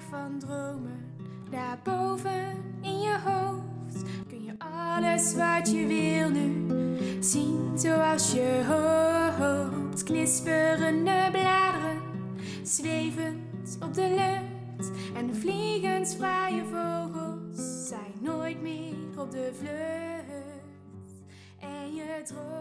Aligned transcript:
Van 0.00 0.38
dromen, 0.38 1.14
daarboven 1.50 2.64
in 2.80 3.00
je 3.00 3.18
hoofd, 3.24 4.02
kun 4.28 4.44
je 4.44 4.54
alles 4.58 5.34
wat 5.34 5.70
je 5.70 5.86
wil 5.86 6.30
nu 6.30 6.66
zien 7.20 7.78
zoals 7.78 8.32
je 8.32 8.62
hoopt. 9.38 10.02
Knisperende 10.02 11.28
bladeren, 11.32 12.02
zwevend 12.62 13.78
op 13.80 13.94
de 13.94 14.08
lucht 14.08 14.90
en 15.14 15.34
vliegend 15.34 16.16
vrije 16.18 16.62
vogels 16.64 17.88
zijn 17.88 18.12
nooit 18.20 18.62
meer 18.62 18.94
op 19.16 19.30
de 19.30 19.50
vlucht. 19.58 21.22
En 21.60 21.94
je 21.94 22.22
droomt. 22.24 22.52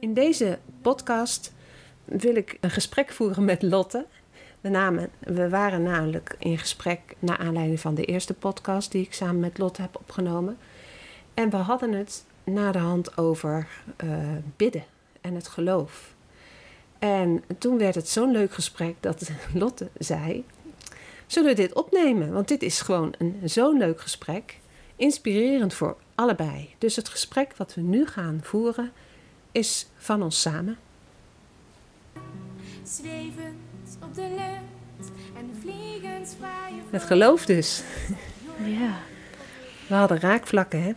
In 0.00 0.14
deze 0.14 0.58
podcast 0.82 1.52
wil 2.04 2.34
ik 2.36 2.58
een 2.60 2.70
gesprek 2.70 3.12
voeren 3.12 3.44
met 3.44 3.62
Lotte. 3.62 4.06
We, 4.62 5.08
we 5.20 5.48
waren 5.48 5.82
namelijk 5.82 6.36
in 6.38 6.58
gesprek 6.58 7.00
naar 7.18 7.38
aanleiding 7.38 7.80
van 7.80 7.94
de 7.94 8.04
eerste 8.04 8.34
podcast 8.34 8.92
die 8.92 9.04
ik 9.04 9.14
samen 9.14 9.40
met 9.40 9.58
Lotte 9.58 9.80
heb 9.80 9.96
opgenomen. 9.96 10.58
En 11.34 11.50
we 11.50 11.56
hadden 11.56 11.92
het 11.92 12.24
na 12.44 12.72
de 12.72 12.78
hand 12.78 13.16
over 13.18 13.68
eh, 13.96 14.08
bidden 14.56 14.84
en 15.20 15.34
het 15.34 15.48
geloof. 15.48 16.14
En 16.98 17.44
toen 17.58 17.78
werd 17.78 17.94
het 17.94 18.08
zo'n 18.08 18.30
leuk 18.30 18.52
gesprek 18.52 18.94
dat 19.00 19.30
Lotte 19.54 19.88
zei: 19.98 20.44
Zullen 21.26 21.48
we 21.48 21.56
dit 21.56 21.74
opnemen? 21.74 22.32
Want 22.32 22.48
dit 22.48 22.62
is 22.62 22.80
gewoon 22.80 23.14
een 23.18 23.40
zo'n 23.44 23.78
leuk 23.78 24.00
gesprek. 24.00 24.58
Inspirerend 24.96 25.74
voor 25.74 25.96
allebei. 26.14 26.74
Dus 26.78 26.96
het 26.96 27.08
gesprek 27.08 27.56
wat 27.56 27.74
we 27.74 27.80
nu 27.80 28.06
gaan 28.06 28.40
voeren 28.42 28.92
is 29.52 29.86
van 29.96 30.22
ons 30.22 30.40
samen. 30.40 30.78
Zwevend 32.82 33.71
op 34.12 34.18
de 34.18 34.28
lucht 34.28 35.10
en 35.36 35.50
Het 36.90 37.02
geloof 37.02 37.46
dus. 37.46 37.82
Ja, 38.64 38.94
We 39.86 39.94
hadden 39.94 40.20
raakvlakken, 40.20 40.82
hè? 40.82 40.92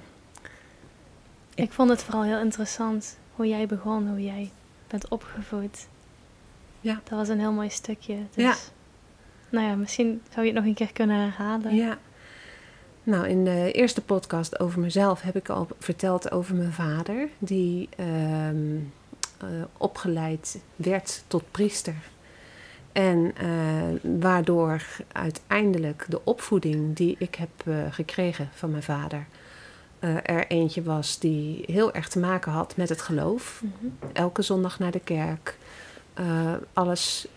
ik 1.56 1.72
vond 1.72 1.90
het 1.90 2.04
vooral 2.04 2.24
heel 2.24 2.40
interessant 2.40 3.18
hoe 3.36 3.48
jij 3.48 3.68
begon, 3.68 4.08
hoe 4.10 4.24
jij 4.24 4.52
bent 4.88 5.08
opgevoed. 5.08 5.88
Ja. 6.82 7.02
Dat 7.04 7.18
was 7.18 7.28
een 7.28 7.40
heel 7.40 7.52
mooi 7.52 7.70
stukje. 7.70 8.16
Dus, 8.16 8.44
Ja. 8.44 8.56
Nou 9.50 9.68
ja, 9.68 9.76
misschien 9.76 10.22
zou 10.34 10.46
je 10.46 10.52
het 10.52 10.62
nog 10.62 10.70
een 10.70 10.76
keer 10.78 10.94
kunnen 10.94 11.20
herhalen. 11.20 11.76
Ja. 11.76 11.98
Nou, 13.04 13.28
in 13.28 13.44
de 13.44 13.72
eerste 13.72 14.02
podcast 14.02 14.60
over 14.60 14.80
mezelf 14.80 15.22
heb 15.22 15.36
ik 15.36 15.50
al 15.50 15.68
verteld 15.80 16.32
over 16.32 16.56
mijn 16.56 16.74
vader, 16.74 17.28
die 17.38 17.90
ehm, 17.98 18.78
eh, 19.38 19.48
opgeleid 19.78 20.62
werd 20.76 21.24
tot 21.28 21.52
priester. 21.52 21.96
En 22.96 23.34
eh, 23.38 23.48
waardoor 24.20 24.82
uiteindelijk 25.12 26.06
de 26.10 26.22
opvoeding 26.24 26.96
die 26.96 27.16
ik 27.20 27.36
heb 27.36 27.50
eh, 27.66 27.76
gekregen 27.90 28.50
van 28.54 28.72
mijn 28.72 28.84
vader, 28.84 29.26
eh, 30.00 30.16
er 30.24 30.48
eentje 30.48 30.84
was 30.84 31.20
die 31.20 31.64
heel 31.68 31.94
erg 31.94 32.10
te 32.10 32.20
maken 32.20 32.52
had 32.52 32.78
met 32.78 32.90
het 32.90 33.02
geloof. 33.02 33.62
Mhm. 33.64 33.86
elke 34.14 34.42
zondag 34.42 34.80
naar 34.80 34.92
de 34.92 35.00
kerk. 35.00 35.58
Alles 36.74 37.28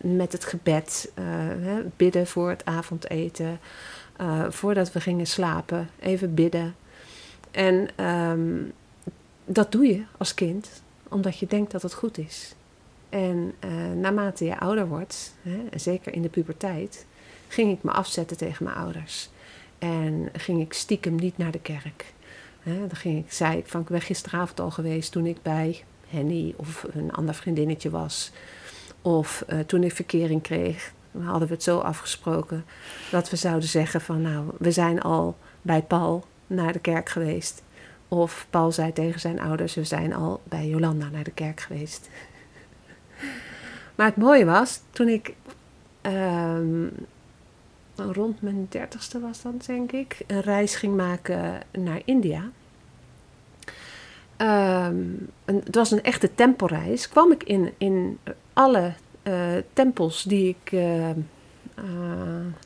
met 0.00 0.32
het 0.32 0.44
gebed. 0.44 1.12
hè, 1.60 1.82
bidden 1.96 2.26
voor 2.26 2.48
het 2.48 2.64
avondeten. 2.64 3.60
voordat 4.48 4.92
we 4.92 5.00
gingen 5.00 5.26
slapen, 5.26 5.88
even 6.00 6.34
bidden. 6.34 6.74
En 7.50 7.88
ehm, 7.96 8.62
dat 9.44 9.72
doe 9.72 9.86
je 9.86 10.02
als 10.16 10.34
kind, 10.34 10.82
omdat 11.08 11.38
je 11.38 11.46
denkt 11.46 11.70
dat 11.72 11.82
het 11.82 11.94
goed 11.94 12.18
is. 12.18 12.54
En 13.14 13.54
eh, 13.58 13.70
naarmate 13.96 14.44
je 14.44 14.58
ouder 14.58 14.88
wordt, 14.88 15.34
hè, 15.42 15.78
zeker 15.78 16.12
in 16.12 16.22
de 16.22 16.28
puberteit, 16.28 17.06
ging 17.48 17.72
ik 17.72 17.82
me 17.82 17.90
afzetten 17.90 18.36
tegen 18.36 18.64
mijn 18.64 18.76
ouders. 18.76 19.30
En 19.78 20.28
ging 20.32 20.60
ik 20.60 20.72
stiekem 20.72 21.14
niet 21.14 21.38
naar 21.38 21.50
de 21.50 21.60
kerk. 21.60 22.12
Hè, 22.62 22.78
dan 22.78 22.96
ging 22.96 23.18
ik, 23.18 23.32
zei 23.32 23.58
ik 23.58 23.66
van 23.66 23.80
ik 23.80 23.86
ben 23.86 24.00
gisteravond 24.00 24.60
al 24.60 24.70
geweest 24.70 25.12
toen 25.12 25.26
ik 25.26 25.42
bij 25.42 25.84
Henny 26.08 26.54
of 26.56 26.86
een 26.92 27.12
ander 27.12 27.34
vriendinnetje 27.34 27.90
was. 27.90 28.32
Of 29.02 29.44
eh, 29.46 29.58
toen 29.58 29.82
ik 29.82 29.92
verkering 29.92 30.42
kreeg, 30.42 30.92
hadden 31.18 31.48
we 31.48 31.54
het 31.54 31.62
zo 31.62 31.78
afgesproken 31.78 32.64
dat 33.10 33.30
we 33.30 33.36
zouden 33.36 33.68
zeggen 33.68 34.00
van 34.00 34.22
nou, 34.22 34.50
we 34.58 34.70
zijn 34.70 35.00
al 35.02 35.36
bij 35.62 35.82
Paul 35.82 36.24
naar 36.46 36.72
de 36.72 36.78
kerk 36.78 37.08
geweest. 37.08 37.62
Of 38.08 38.46
Paul 38.50 38.72
zei 38.72 38.92
tegen 38.92 39.20
zijn 39.20 39.40
ouders, 39.40 39.74
we 39.74 39.84
zijn 39.84 40.14
al 40.14 40.40
bij 40.44 40.68
Jolanda 40.68 41.08
naar 41.08 41.24
de 41.24 41.30
kerk 41.30 41.60
geweest. 41.60 42.08
Maar 43.94 44.06
het 44.06 44.16
mooie 44.16 44.44
was, 44.44 44.80
toen 44.90 45.08
ik 45.08 45.34
ehm, 46.00 46.86
rond 47.96 48.42
mijn 48.42 48.66
dertigste 48.68 49.20
was 49.20 49.42
dat 49.42 49.66
denk 49.66 49.92
ik, 49.92 50.18
een 50.26 50.40
reis 50.40 50.74
ging 50.74 50.96
maken 50.96 51.60
naar 51.70 52.00
India. 52.04 52.50
Ehm, 54.36 54.96
het 55.44 55.74
was 55.74 55.90
een 55.90 56.02
echte 56.02 56.34
tempelreis. 56.34 57.08
Kwam 57.08 57.32
ik 57.32 57.42
in, 57.42 57.72
in 57.78 58.18
alle 58.52 58.92
eh, 59.22 59.52
tempels 59.72 60.22
die 60.22 60.48
ik 60.48 60.72
eh, 60.72 61.10
eh, 61.10 61.16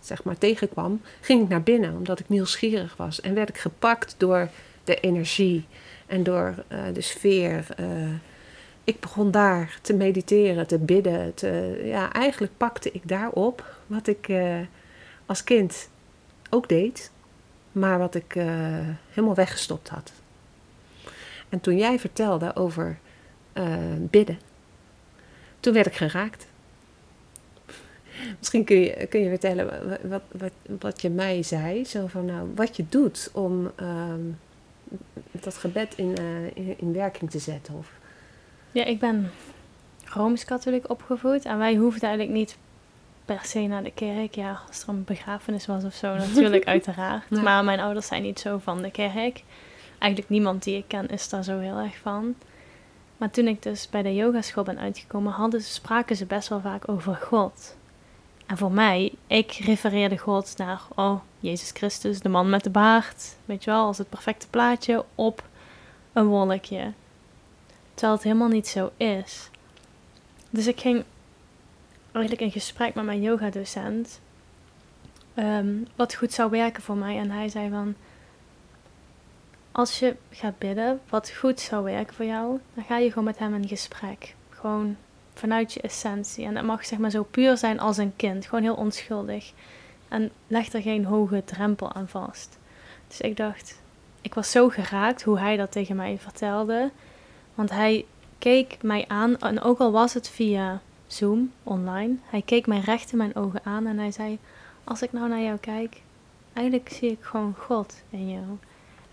zeg 0.01 0.25
maar 0.25 0.39
tegenkwam, 0.39 1.01
ging 1.21 1.43
ik 1.43 1.49
naar 1.49 1.63
binnen 1.63 1.97
omdat 1.97 2.21
ik 2.21 2.29
nieuwsgierig 2.29 2.97
was. 2.97 3.21
En 3.21 3.35
werd 3.35 3.49
ik 3.49 3.59
gepakt 3.59 4.15
door 4.19 4.49
de 4.85 5.01
energie 5.01 5.67
en 6.07 6.23
door 6.23 6.55
eh, 6.69 6.79
de 6.93 7.01
sfeer. 7.01 7.67
Ik 8.89 9.01
begon 9.01 9.31
daar 9.31 9.79
te 9.83 9.95
mediteren, 9.95 10.67
te 10.67 10.79
bidden. 10.79 11.35
Te, 11.35 11.81
ja, 11.85 12.13
eigenlijk 12.13 12.53
pakte 12.57 12.93
ik 12.93 13.09
daarop 13.09 13.77
wat 13.87 14.07
ik 14.07 14.29
eh, 14.29 14.61
als 15.27 15.45
kind 15.45 15.89
ook 16.51 16.69
deed, 16.69 17.11
maar 17.73 17.99
wat 17.99 18.15
ik 18.15 18.37
eh, 18.37 18.47
helemaal 19.09 19.35
weggestopt 19.35 19.89
had. 19.89 20.13
En 21.49 21.61
toen 21.61 21.77
jij 21.77 21.99
vertelde 21.99 22.57
over 22.57 22.99
eh, 23.53 23.77
bidden, 23.99 24.39
toen 25.61 25.73
werd 25.73 25.87
ik 25.87 25.97
geraakt. 25.97 26.47
Misschien 28.39 28.65
kun 28.65 28.81
je, 28.81 29.07
kun 29.07 29.21
je 29.21 29.29
vertellen 29.29 29.99
wat, 30.33 30.53
wat, 30.81 31.01
je 31.01 31.11
mij 31.11 31.43
zei, 31.43 31.85
zo 31.85 32.07
van 32.07 32.25
nou, 32.25 32.53
wat 32.55 32.77
je 32.77 32.85
doet 32.89 33.31
om 33.33 33.71
ehm, 33.77 34.21
dat 35.31 35.55
gebed 35.55 35.95
in, 35.97 36.15
in, 36.55 36.79
in 36.79 36.93
werking 36.93 37.31
te 37.31 37.39
zetten. 37.39 37.75
Of, 37.75 37.99
Ja, 38.73 38.85
ik 38.85 38.99
ben 38.99 39.31
Rooms-Katholiek 40.05 40.91
opgevoed 40.91 41.45
en 41.45 41.59
wij 41.59 41.75
hoefden 41.75 42.09
eigenlijk 42.09 42.39
niet 42.39 42.59
per 43.25 43.41
se 43.43 43.61
naar 43.61 43.83
de 43.83 43.93
kerk. 43.93 44.35
Ja, 44.35 44.61
als 44.69 44.83
er 44.83 44.89
een 44.89 45.05
begrafenis 45.05 45.67
was 45.67 45.85
of 45.85 45.95
zo, 45.95 46.15
natuurlijk, 46.27 46.65
uiteraard. 46.65 47.25
Ja. 47.31 47.43
Maar 47.43 47.65
mijn 47.65 47.81
ouders 47.81 48.07
zijn 48.07 48.23
niet 48.23 48.41
zo 48.41 48.59
van 48.59 48.83
de 48.83 48.91
kerk. 48.91 49.43
Eigenlijk 49.99 50.31
niemand 50.31 50.63
die 50.63 50.77
ik 50.77 50.85
ken 50.87 51.09
is 51.09 51.29
daar 51.29 51.45
zo 51.45 51.59
heel 51.59 51.79
erg 51.79 51.97
van. 51.97 52.35
Maar 53.17 53.31
toen 53.31 53.47
ik 53.47 53.63
dus 53.63 53.89
bij 53.89 54.03
de 54.03 54.15
yogaschool 54.15 54.65
ben 54.65 54.79
uitgekomen, 54.79 55.33
hadden, 55.33 55.63
spraken 55.63 56.17
ze 56.17 56.27
best 56.27 56.49
wel 56.49 56.61
vaak 56.61 56.89
over 56.89 57.15
God. 57.15 57.77
En 58.47 58.57
voor 58.57 58.73
mij, 58.73 59.13
ik 59.27 59.53
refereerde 59.53 60.19
God 60.19 60.55
naar, 60.57 60.81
oh, 60.95 61.21
Jezus 61.41 61.71
Christus, 61.71 62.21
de 62.21 62.29
man 62.29 62.51
met 62.51 62.65
de 62.65 62.71
baard. 62.71 63.37
Weet 63.45 63.65
je 63.65 63.71
wel, 63.71 63.87
als 63.87 63.99
het 63.99 64.09
perfecte 64.09 64.49
plaatje 64.49 65.05
op 65.15 65.43
een 66.13 66.27
wolkje. 66.27 66.93
Terwijl 67.99 68.19
het 68.19 68.27
helemaal 68.27 68.49
niet 68.49 68.69
zo 68.69 68.91
is. 68.97 69.51
Dus 70.51 70.67
ik 70.67 70.81
ging 70.81 71.05
eigenlijk 72.13 72.45
een 72.45 72.51
gesprek 72.51 72.95
met 72.95 73.05
mijn 73.05 73.23
yogadocent. 73.23 74.21
ehm 75.35 75.75
wat 75.97 76.15
goed 76.15 76.33
zou 76.33 76.51
werken 76.51 76.83
voor 76.83 76.97
mij. 76.97 77.19
En 77.19 77.31
hij 77.31 77.49
zei 77.49 77.71
van... 77.71 77.95
Als 79.73 79.99
je 79.99 80.17
gaat 80.31 80.59
bidden, 80.59 81.01
wat 81.09 81.31
goed 81.31 81.61
zou 81.61 81.85
werken 81.85 82.15
voor 82.15 82.25
jou, 82.25 82.61
dan 82.75 82.85
ga 82.85 82.99
je 82.99 83.09
gewoon 83.09 83.25
met 83.25 83.39
hem 83.39 83.55
in 83.55 83.69
gesprek. 83.69 84.35
Gewoon 84.51 84.97
vanuit 85.35 85.73
je 85.73 85.81
essentie. 85.81 86.45
En 86.45 86.55
dat 86.55 86.65
mag 86.65 86.87
zeg 86.87 86.99
maar 86.99 87.11
zo 87.11 87.23
puur 87.23 87.57
zijn 87.57 87.81
als 87.81 87.97
een 87.97 88.17
kind. 88.17 88.47
Gewoon 88.47 88.65
heel 88.65 88.75
onschuldig. 88.75 89.53
En 90.09 90.31
leg 90.47 90.73
er 90.73 90.83
geen 90.83 91.05
hoge 91.05 91.45
drempel 91.45 91.93
aan 91.93 92.09
vast. 92.09 92.59
Dus 93.09 93.21
ik 93.21 93.37
dacht, 93.37 93.81
ik 94.21 94.35
was 94.35 94.51
zo 94.51 94.69
geraakt 94.69 95.23
hoe 95.23 95.39
hij 95.39 95.57
dat 95.57 95.73
tegen 95.73 95.97
mij 95.97 96.19
vertelde. 96.19 96.91
Want 97.59 97.71
hij 97.71 98.05
keek 98.39 98.83
mij 98.83 99.05
aan, 99.09 99.39
en 99.39 99.61
ook 99.61 99.79
al 99.79 99.93
was 99.93 100.15
het 100.15 100.29
via 100.29 100.81
Zoom 101.07 101.53
online, 101.63 102.17
hij 102.25 102.43
keek 102.43 102.67
mij 102.67 102.81
recht 102.81 103.13
in 103.13 103.19
mijn 103.19 103.37
ogen 103.37 103.61
aan 103.65 103.87
en 103.87 103.99
hij 103.99 104.11
zei: 104.11 104.39
Als 104.85 105.03
ik 105.03 105.13
nou 105.13 105.29
naar 105.29 105.41
jou 105.41 105.59
kijk, 105.59 106.03
eigenlijk 106.53 106.89
zie 106.89 107.11
ik 107.11 107.19
gewoon 107.21 107.55
God 107.59 108.03
in 108.11 108.31
jou. 108.31 108.45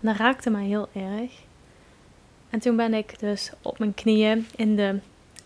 dat 0.00 0.16
raakte 0.16 0.50
mij 0.50 0.64
heel 0.64 0.88
erg. 0.92 1.32
En 2.50 2.58
toen 2.58 2.76
ben 2.76 2.94
ik 2.94 3.18
dus 3.18 3.52
op 3.62 3.78
mijn 3.78 3.94
knieën 3.94 4.46
in 4.56 4.76
de 4.76 4.98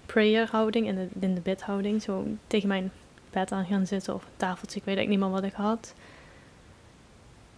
prayer 0.06 0.48
houding, 0.50 0.86
in 0.86 0.94
de, 0.94 1.08
in 1.20 1.34
de 1.34 1.40
bidhouding, 1.40 2.02
zo 2.02 2.26
tegen 2.46 2.68
mijn 2.68 2.92
bed 3.30 3.52
aan 3.52 3.66
gaan 3.66 3.86
zitten 3.86 4.14
of 4.14 4.22
een 4.22 4.30
tafeltje, 4.36 4.78
ik 4.78 4.84
weet 4.84 4.96
eigenlijk 4.96 5.08
niet 5.08 5.32
meer 5.32 5.40
wat 5.40 5.50
ik 5.50 5.66
had. 5.66 5.94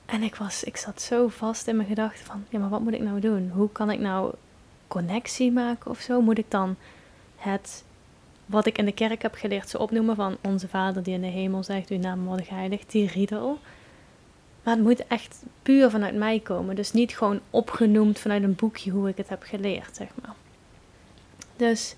En 0.06 0.22
ik, 0.22 0.34
was, 0.34 0.64
ik 0.64 0.76
zat 0.76 1.00
zo 1.00 1.28
vast 1.28 1.66
in 1.66 1.76
mijn 1.76 1.88
gedachten 1.88 2.24
van, 2.24 2.44
ja, 2.48 2.58
maar 2.58 2.68
wat 2.68 2.80
moet 2.80 2.92
ik 2.92 3.02
nou 3.02 3.20
doen? 3.20 3.50
Hoe 3.54 3.72
kan 3.72 3.90
ik 3.90 3.98
nou 3.98 4.34
connectie 4.92 5.52
maken 5.52 5.90
of 5.90 6.00
zo? 6.00 6.20
Moet 6.20 6.38
ik 6.38 6.50
dan 6.50 6.76
het, 7.36 7.84
wat 8.46 8.66
ik 8.66 8.78
in 8.78 8.84
de 8.84 8.92
kerk 8.92 9.22
heb 9.22 9.34
geleerd, 9.34 9.68
zo 9.68 9.78
opnoemen 9.78 10.16
van 10.16 10.36
onze 10.40 10.68
Vader 10.68 11.02
die 11.02 11.14
in 11.14 11.20
de 11.20 11.26
hemel 11.26 11.62
zegt, 11.62 11.88
uw 11.88 11.98
naam 11.98 12.24
wordt 12.24 12.46
geheiligd, 12.46 12.90
die 12.90 13.06
riedel. 13.06 13.58
Maar 14.62 14.74
het 14.74 14.82
moet 14.84 15.06
echt 15.06 15.42
puur 15.62 15.90
vanuit 15.90 16.14
mij 16.14 16.40
komen. 16.40 16.76
Dus 16.76 16.92
niet 16.92 17.16
gewoon 17.16 17.40
opgenoemd 17.50 18.18
vanuit 18.18 18.42
een 18.42 18.54
boekje 18.54 18.90
hoe 18.90 19.08
ik 19.08 19.16
het 19.16 19.28
heb 19.28 19.42
geleerd, 19.42 19.96
zeg 19.96 20.08
maar. 20.20 20.34
Dus 21.56 21.96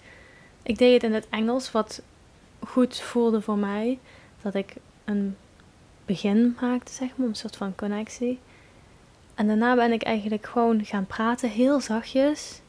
ik 0.62 0.78
deed 0.78 0.92
het 0.92 1.02
in 1.02 1.14
het 1.14 1.28
Engels, 1.30 1.72
wat 1.72 2.02
goed 2.66 3.00
voelde 3.00 3.40
voor 3.40 3.58
mij. 3.58 3.98
Dat 4.42 4.54
ik 4.54 4.74
een 5.04 5.36
begin 6.04 6.56
maakte, 6.60 6.92
zeg 6.92 7.08
maar, 7.16 7.28
een 7.28 7.34
soort 7.34 7.56
van 7.56 7.74
connectie. 7.74 8.38
En 9.34 9.46
daarna 9.46 9.74
ben 9.74 9.92
ik 9.92 10.02
eigenlijk 10.02 10.46
gewoon 10.46 10.84
gaan 10.84 11.06
praten, 11.06 11.50
heel 11.50 11.80
zachtjes, 11.80 12.60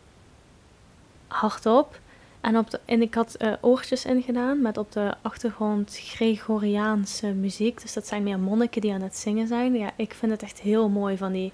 hardop. 1.35 1.99
En, 2.41 2.57
op 2.57 2.69
de, 2.69 2.79
en 2.85 3.01
ik 3.01 3.13
had 3.13 3.35
uh, 3.39 3.53
oortjes 3.61 4.05
ingedaan 4.05 4.61
met 4.61 4.77
op 4.77 4.91
de 4.91 5.13
achtergrond 5.21 5.97
Gregoriaanse 5.99 7.27
muziek. 7.27 7.81
Dus 7.81 7.93
dat 7.93 8.07
zijn 8.07 8.23
meer 8.23 8.39
monniken 8.39 8.81
die 8.81 8.93
aan 8.93 9.01
het 9.01 9.17
zingen 9.17 9.47
zijn. 9.47 9.73
Ja, 9.73 9.91
ik 9.95 10.13
vind 10.13 10.31
het 10.31 10.43
echt 10.43 10.59
heel 10.59 10.89
mooi 10.89 11.17
van 11.17 11.31
die 11.31 11.51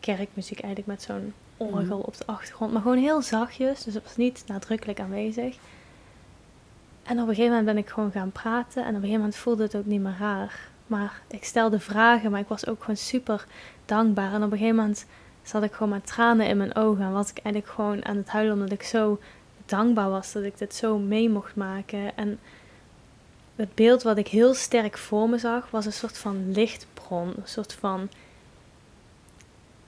kerkmuziek 0.00 0.60
eigenlijk 0.60 0.86
met 0.86 1.02
zo'n 1.02 1.32
orgel 1.56 1.98
op 1.98 2.16
de 2.16 2.26
achtergrond. 2.26 2.72
Maar 2.72 2.82
gewoon 2.82 2.98
heel 2.98 3.22
zachtjes, 3.22 3.84
dus 3.84 3.94
het 3.94 4.02
was 4.02 4.16
niet 4.16 4.44
nadrukkelijk 4.46 5.00
aanwezig. 5.00 5.56
En 7.02 7.20
op 7.20 7.28
een 7.28 7.34
gegeven 7.34 7.56
moment 7.56 7.64
ben 7.64 7.78
ik 7.78 7.88
gewoon 7.88 8.10
gaan 8.10 8.32
praten 8.32 8.82
en 8.82 8.88
op 8.88 8.94
een 8.94 9.00
gegeven 9.00 9.18
moment 9.18 9.36
voelde 9.36 9.62
het 9.62 9.76
ook 9.76 9.86
niet 9.86 10.00
meer 10.00 10.16
raar. 10.18 10.70
Maar 10.86 11.20
ik 11.28 11.44
stelde 11.44 11.80
vragen, 11.80 12.30
maar 12.30 12.40
ik 12.40 12.48
was 12.48 12.66
ook 12.66 12.80
gewoon 12.80 12.96
super 12.96 13.46
dankbaar. 13.84 14.32
En 14.32 14.42
op 14.42 14.52
een 14.52 14.58
gegeven 14.58 14.76
moment 14.76 15.06
zat 15.42 15.62
ik 15.62 15.72
gewoon 15.72 15.92
met 15.92 16.06
tranen 16.06 16.46
in 16.46 16.56
mijn 16.56 16.74
ogen. 16.74 17.04
En 17.04 17.12
was 17.12 17.30
ik 17.30 17.38
eigenlijk 17.38 17.74
gewoon 17.74 18.04
aan 18.04 18.16
het 18.16 18.28
huilen 18.28 18.54
omdat 18.54 18.72
ik 18.72 18.82
zo 18.82 19.18
dankbaar 19.66 20.10
was 20.10 20.32
dat 20.32 20.42
ik 20.42 20.58
dit 20.58 20.74
zo 20.74 20.98
mee 20.98 21.30
mocht 21.30 21.56
maken. 21.56 22.16
En 22.16 22.38
het 23.56 23.74
beeld 23.74 24.02
wat 24.02 24.16
ik 24.16 24.28
heel 24.28 24.54
sterk 24.54 24.98
voor 24.98 25.28
me 25.28 25.38
zag, 25.38 25.70
was 25.70 25.86
een 25.86 25.92
soort 25.92 26.18
van 26.18 26.52
lichtbron. 26.52 27.28
Een 27.28 27.42
soort 27.44 27.72
van, 27.72 28.00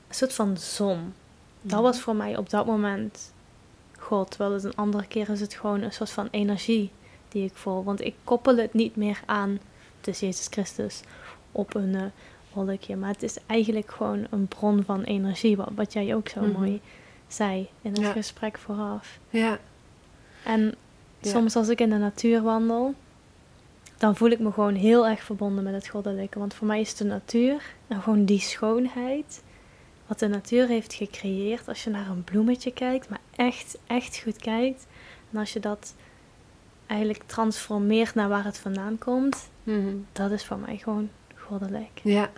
een 0.09 0.15
soort 0.15 0.33
van 0.33 0.57
zon. 0.57 1.15
Dat 1.63 1.83
was 1.83 2.01
voor 2.01 2.17
mij 2.17 2.37
op 2.37 2.51
dat 2.51 2.67
moment 2.67 3.33
God. 3.99 4.31
Terwijl 4.31 4.53
het 4.53 4.65
een 4.65 4.77
andere 4.77 5.07
keer 5.07 5.29
is 5.29 5.41
het 5.41 5.55
gewoon 5.55 5.83
een 5.83 5.93
soort 5.93 6.11
van 6.11 6.29
energie 6.31 6.91
die 7.29 7.45
ik 7.45 7.55
voel. 7.55 7.85
Want 7.85 8.01
ik 8.01 8.15
koppel 8.25 8.57
het 8.57 8.75
niet 8.75 8.97
meer 8.97 9.21
aan 9.27 9.59
dus 10.01 10.21
Jezus 10.21 10.47
Christus 10.51 11.01
op 11.53 11.75
een 11.75 11.95
uh, 11.95 12.03
wolkje. 12.55 12.97
Maar 12.97 13.11
het 13.11 13.23
is 13.23 13.37
eigenlijk 13.47 13.91
gewoon 13.91 14.27
een 14.31 14.47
bron 14.47 14.83
van 14.85 15.03
energie, 15.03 15.57
wat, 15.57 15.71
wat 15.75 15.93
jij 15.93 16.15
ook 16.15 16.29
zo 16.29 16.41
Mhm. 16.41 16.53
mooi 16.53 16.81
zei 17.29 17.69
in 17.83 17.91
het 17.91 18.01
Ja. 18.01 18.13
gesprek 18.13 18.59
vooraf. 18.59 19.19
Ja, 19.31 19.59
En 20.45 20.75
Ja. 21.21 21.31
soms 21.31 21.57
als 21.57 21.69
ik 21.69 21.81
in 21.81 21.91
de 21.91 21.97
natuur 21.97 22.43
wandel, 22.43 22.95
dan 23.99 24.17
voel 24.17 24.31
ik 24.31 24.39
me 24.39 24.53
gewoon 24.53 24.75
heel 24.75 25.07
erg 25.07 25.23
verbonden 25.23 25.65
met 25.65 25.75
het 25.75 25.89
goddelijke. 25.89 26.39
Want 26.39 26.55
voor 26.55 26.67
mij 26.67 26.81
is 26.81 26.95
de 26.95 27.05
natuur 27.05 27.63
en 27.89 28.03
gewoon 28.03 28.25
die 28.25 28.41
schoonheid, 28.41 29.43
wat 30.07 30.19
de 30.19 30.29
natuur 30.29 30.67
heeft 30.67 30.95
gecreëerd, 30.95 31.69
als 31.69 31.85
je 31.85 31.91
naar 31.91 32.09
een 32.09 32.25
bloemetje 32.25 32.73
kijkt, 32.73 33.09
maar 33.09 33.21
echt, 33.37 33.79
echt 33.87 34.19
goed 34.23 34.37
kijkt. 34.37 34.87
En 35.33 35.39
als 35.39 35.53
je 35.53 35.61
dat 35.61 35.95
eigenlijk 36.87 37.23
transformeert 37.27 38.15
naar 38.15 38.29
waar 38.29 38.45
het 38.45 38.59
vandaan 38.59 38.99
komt, 38.99 39.49
Mhm. 39.63 39.95
dat 40.13 40.31
is 40.31 40.45
voor 40.45 40.59
mij 40.59 40.77
gewoon 40.77 41.11
goddelijk. 41.37 42.01
ja. 42.03 42.31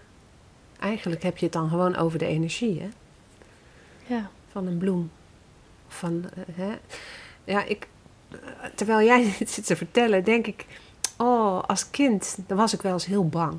Eigenlijk 0.81 1.23
heb 1.23 1.37
je 1.39 1.45
het 1.45 1.55
dan 1.55 1.69
gewoon 1.69 1.97
over 1.97 2.19
de 2.19 2.27
energie, 2.27 2.81
hè? 2.81 2.89
Ja. 4.15 4.31
van 4.51 4.67
een 4.67 4.79
bloem. 4.79 5.11
Van, 5.89 6.25
eh, 6.35 6.43
hè? 6.55 6.73
Ja, 7.45 7.65
ik, 7.65 7.89
eh, 8.31 8.39
terwijl 8.75 9.07
jij 9.07 9.33
dit 9.39 9.51
zit 9.51 9.67
te 9.67 9.77
vertellen, 9.77 10.25
denk 10.25 10.47
ik, 10.47 10.67
oh, 11.17 11.63
als 11.63 11.91
kind, 11.91 12.39
dan 12.47 12.57
was 12.57 12.73
ik 12.75 12.83
wel 12.83 12.93
eens 12.93 13.07
heel 13.07 13.29
bang. 13.29 13.59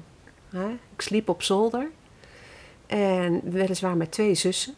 Hè? 0.49 0.67
Ik 0.69 1.01
sliep 1.01 1.29
op 1.29 1.43
zolder 1.43 1.89
en 2.87 3.41
weliswaar 3.51 3.97
met 3.97 4.11
twee 4.11 4.35
zussen. 4.35 4.73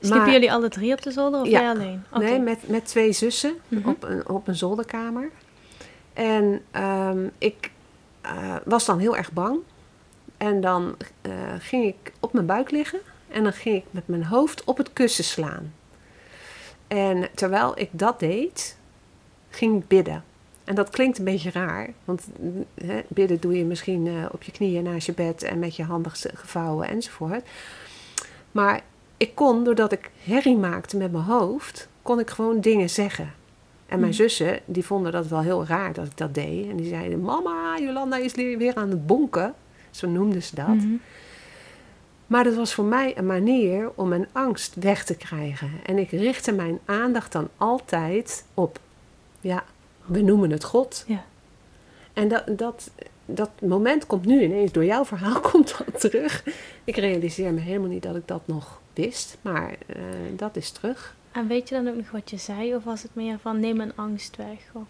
Sliepen 0.00 0.20
Maar- 0.20 0.30
jullie 0.32 0.52
alle 0.52 0.68
drie 0.68 0.92
op 0.92 1.02
de 1.02 1.10
zolder 1.10 1.40
of 1.40 1.46
Ja. 1.48 1.60
jij 1.60 1.70
alleen? 1.70 2.02
Nee, 2.18 2.38
met, 2.40 2.68
met 2.68 2.84
twee 2.86 3.12
zussen 3.12 3.54
Mhm. 3.68 3.88
op, 3.88 4.02
een, 4.02 4.28
op 4.28 4.48
een 4.48 4.56
zolderkamer. 4.56 5.30
En 6.12 6.62
ehm, 6.70 7.26
ik 7.38 7.70
eh, 8.20 8.56
was 8.64 8.84
dan 8.84 8.98
heel 8.98 9.16
erg 9.16 9.32
bang. 9.32 9.58
En 10.42 10.60
dan 10.60 10.96
eh, 11.20 11.32
ging 11.58 11.84
ik 11.84 12.12
op 12.20 12.32
mijn 12.32 12.46
buik 12.46 12.70
liggen. 12.70 12.98
En 13.28 13.42
dan 13.42 13.52
ging 13.52 13.76
ik 13.76 13.84
met 13.90 14.08
mijn 14.08 14.24
hoofd 14.24 14.64
op 14.64 14.76
het 14.76 14.92
kussen 14.92 15.24
slaan. 15.24 15.72
En 16.88 17.28
terwijl 17.34 17.78
ik 17.78 17.88
dat 17.92 18.20
deed, 18.20 18.76
ging 19.50 19.76
ik 19.82 19.88
bidden. 19.88 20.24
En 20.64 20.74
dat 20.74 20.90
klinkt 20.90 21.18
een 21.18 21.24
beetje 21.24 21.50
raar. 21.50 21.88
Want 22.04 22.26
mm, 22.40 22.64
hè, 22.74 23.00
bidden 23.08 23.40
doe 23.40 23.56
je 23.58 23.64
misschien 23.64 24.06
eh, 24.06 24.12
op 24.32 24.42
je 24.42 24.52
knieën 24.52 24.82
naast 24.82 25.06
je 25.06 25.12
bed 25.12 25.42
en 25.42 25.58
met 25.58 25.76
je 25.76 25.82
handen 25.82 26.12
ge- 26.12 26.30
gevouwen 26.34 26.88
enzovoort. 26.88 27.48
Maar 28.52 28.80
ik 29.16 29.34
kon, 29.34 29.64
doordat 29.64 29.92
ik 29.92 30.10
herrie 30.24 30.56
maakte 30.56 30.96
met 30.96 31.12
mijn 31.12 31.24
hoofd, 31.24 31.88
kon 32.02 32.18
ik 32.18 32.30
gewoon 32.30 32.60
dingen 32.60 32.90
zeggen. 32.90 33.32
En 33.86 34.00
mijn 34.00 34.12
Hmm. 34.12 34.20
zussen, 34.22 34.60
die 34.64 34.84
vonden 34.84 35.12
dat 35.12 35.26
wel 35.26 35.40
heel 35.40 35.66
raar 35.66 35.92
dat 35.92 36.06
ik 36.06 36.16
dat 36.16 36.34
deed. 36.34 36.68
En 36.68 36.76
die 36.76 36.88
zeiden, 36.88 37.20
mama, 37.20 37.78
Jolanda 37.80 38.16
is 38.16 38.34
weer 38.34 38.74
aan 38.74 38.90
het 38.90 39.06
bonken. 39.06 39.54
Zo 39.92 40.08
noemden 40.08 40.42
ze 40.42 40.54
dat. 40.54 40.66
Mhm. 40.66 40.94
Maar 42.26 42.44
dat 42.44 42.54
was 42.54 42.74
voor 42.74 42.84
mij 42.84 43.18
een 43.18 43.26
manier 43.26 43.90
om 43.94 44.08
mijn 44.08 44.26
angst 44.32 44.74
weg 44.74 45.04
te 45.04 45.16
krijgen. 45.16 45.70
En 45.86 45.98
ik 45.98 46.10
richtte 46.10 46.52
mijn 46.52 46.78
aandacht 46.84 47.32
dan 47.32 47.48
altijd 47.56 48.44
op, 48.54 48.78
ja, 49.40 49.64
we 50.04 50.22
noemen 50.22 50.50
het 50.50 50.64
God. 50.64 51.04
Ja. 51.06 51.24
En 52.12 52.28
dat, 52.28 52.58
dat, 52.58 52.90
dat 53.24 53.50
moment 53.60 54.06
komt 54.06 54.24
nu 54.24 54.42
ineens, 54.42 54.72
door 54.72 54.84
jouw 54.84 55.04
verhaal 55.04 55.40
komt 55.50 55.78
dat 55.78 56.00
terug. 56.00 56.44
Ik 56.84 56.96
realiseer 56.96 57.52
me 57.52 57.60
helemaal 57.60 57.88
niet 57.88 58.02
dat 58.02 58.16
ik 58.16 58.28
dat 58.28 58.42
nog 58.44 58.80
wist, 58.94 59.38
maar 59.40 59.74
eh, 59.86 60.02
dat 60.36 60.56
is 60.56 60.70
terug. 60.70 61.16
En 61.32 61.46
weet 61.46 61.68
je 61.68 61.74
dan 61.74 61.88
ook 61.88 61.96
nog 61.96 62.10
wat 62.10 62.30
je 62.30 62.36
zei? 62.36 62.74
Of 62.74 62.84
was 62.84 63.02
het 63.02 63.14
meer 63.14 63.38
van 63.38 63.60
neem 63.60 63.76
mijn 63.76 63.96
angst 63.96 64.36
weg? 64.36 64.58
Of... 64.72 64.88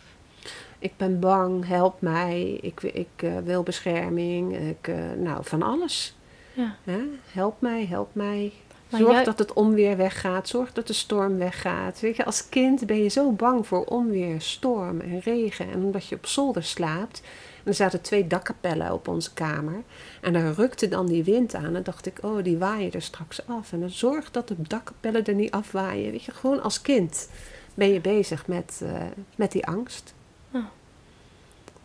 Ik 0.83 0.97
ben 0.97 1.21
bang, 1.21 1.67
help 1.67 2.01
mij, 2.01 2.59
ik, 2.61 2.83
ik 2.83 3.09
eh, 3.17 3.37
wil 3.45 3.63
bescherming, 3.63 4.57
ik, 4.57 4.89
eh, 4.89 4.97
nou, 5.17 5.45
van 5.45 5.63
alles. 5.63 6.17
Ja. 6.53 6.77
Hè? 6.85 6.99
Help 7.33 7.61
mij, 7.61 7.87
help 7.87 8.15
mij. 8.15 8.53
Maar 8.91 9.01
Zorg 9.01 9.13
jij- 9.15 9.25
dat 9.25 9.39
het 9.39 9.53
onweer 9.53 9.97
weggaat. 9.97 10.49
Zorg 10.49 10.73
dat 10.73 10.87
de 10.87 10.93
storm 10.93 11.39
weggaat. 11.39 12.01
Weet 12.01 12.17
je, 12.17 12.25
als 12.25 12.49
kind 12.49 12.87
ben 12.87 13.03
je 13.03 13.09
zo 13.09 13.31
bang 13.33 13.67
voor 13.67 13.85
onweer, 13.85 14.41
storm 14.41 15.01
en 15.01 15.21
regen. 15.21 15.71
En 15.71 15.85
omdat 15.85 16.07
je 16.07 16.15
op 16.17 16.27
zolder 16.27 16.63
slaapt. 16.65 17.23
En 17.57 17.69
er 17.69 17.75
zaten 17.75 18.01
twee 18.01 18.27
dakkapellen 18.27 18.93
op 18.93 19.09
onze 19.09 19.33
kamer. 19.35 19.83
En 20.21 20.33
daar 20.33 20.53
rukte 20.53 20.89
dan 20.89 21.07
die 21.07 21.25
wind 21.25 21.55
aan. 21.55 21.77
En 21.77 21.83
dacht 21.83 22.07
ik, 22.07 22.19
oh, 22.23 22.45
die 22.45 22.59
waaien 22.59 22.93
er 22.93 23.03
straks 23.03 23.47
af. 23.47 23.73
En 23.73 23.81
dan 23.81 23.91
zorg 23.91 24.31
dat 24.31 24.49
de 24.49 24.55
dakkapellen 24.59 25.25
er 25.25 25.35
niet 25.35 25.51
afwaaien. 25.51 26.11
Weet 26.11 26.25
je, 26.25 26.33
gewoon 26.33 26.63
als 26.63 26.83
kind 26.83 27.29
ben 27.75 27.93
je 27.93 28.01
bezig 28.01 28.47
met, 28.47 28.81
eh, 28.85 28.93
met 29.37 29.53
die 29.53 29.67
angst. 29.67 30.15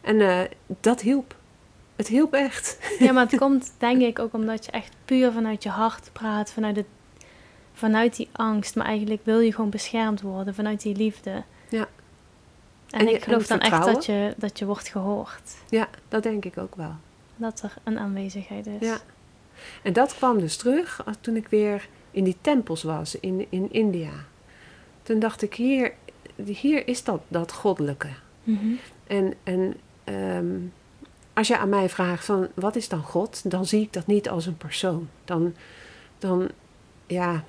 En 0.08 0.22
eh, 0.22 0.42
dat 0.82 1.02
hielp. 1.02 1.36
Het 1.96 2.08
hielp 2.08 2.34
echt. 2.34 2.78
Ja, 3.00 3.12
maar 3.12 3.26
het 3.30 3.40
komt 3.46 3.72
denk 3.78 4.02
ik 4.02 4.20
ook 4.20 4.34
omdat 4.34 4.66
je 4.66 4.72
echt 4.72 4.96
puur 5.06 5.32
vanuit 5.32 5.64
je 5.64 5.70
hart 5.70 6.10
praat, 6.14 6.52
vanuit, 6.52 6.76
het, 6.76 6.86
vanuit 7.74 8.16
die 8.16 8.30
angst. 8.32 8.76
Maar 8.76 8.86
eigenlijk 8.86 9.22
wil 9.24 9.40
je 9.40 9.54
gewoon 9.54 9.70
beschermd 9.70 10.22
worden, 10.22 10.56
vanuit 10.56 10.82
die 10.82 10.96
liefde. 10.96 11.44
Ja. 11.70 11.88
En, 12.90 13.14
ik 13.14 13.24
geloof 13.24 13.50
en 13.50 13.60
dan 13.60 13.72
echt 13.72 13.86
dat 13.86 14.06
je, 14.06 14.34
dat 14.38 14.60
je 14.60 14.66
wordt 14.66 14.88
gehoord. 14.88 15.56
Ja, 15.70 15.90
dat 16.08 16.24
denk 16.24 16.46
ik 16.46 16.58
ook 16.58 16.76
wel. 16.76 16.96
Dat 17.36 17.62
er 17.62 17.74
een 17.84 18.00
aanwezigheid 18.00 18.68
is. 18.68 18.88
Ja. 18.88 18.98
En 19.82 19.94
dat 19.94 20.16
kwam 20.16 20.40
dus 20.40 20.58
terug 20.58 21.04
toen 21.22 21.36
ik 21.36 21.48
weer 21.48 21.88
in 22.12 22.24
die 22.24 22.38
tempels 22.42 22.84
was 22.84 23.20
in, 23.20 23.48
in 23.50 23.72
India. 23.72 24.12
Toen 25.04 25.20
dacht 25.20 25.42
ik, 25.42 25.54
hier, 25.54 25.94
hier 26.46 26.88
is 26.88 27.04
dat, 27.04 27.22
dat 27.28 27.52
goddelijke. 27.52 28.10
Mhm. 28.44 28.74
En, 29.08 29.34
en 29.44 29.76
ehm, 30.08 30.56
als 31.34 31.48
je 31.48 31.58
aan 31.58 31.70
mij 31.70 31.90
vraagt 31.90 32.26
van 32.26 32.48
wat 32.54 32.76
is 32.76 32.90
dan 32.90 33.02
God, 33.04 33.52
dan 33.52 33.66
zie 33.66 33.82
ik 33.82 33.94
dat 33.94 34.08
niet 34.08 34.30
als 34.30 34.46
een 34.46 34.58
persoon. 34.58 35.10
Dan, 35.26 35.54
dan 36.20 36.50
ja, 37.08 37.44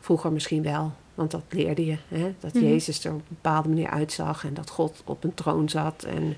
vroeger 0.00 0.32
misschien 0.32 0.62
wel, 0.62 0.92
want 1.14 1.30
dat 1.30 1.42
leerde 1.48 1.84
je. 1.86 1.96
Hè? 2.08 2.34
Dat 2.40 2.54
Mhm. 2.54 2.64
Jezus 2.64 3.04
er 3.04 3.12
op 3.12 3.18
een 3.18 3.24
bepaalde 3.28 3.68
manier 3.68 3.88
uitzag 3.90 4.44
en 4.44 4.54
dat 4.54 4.70
God 4.70 5.02
op 5.04 5.24
een 5.24 5.34
troon 5.34 5.68
zat. 5.68 6.02
En, 6.04 6.36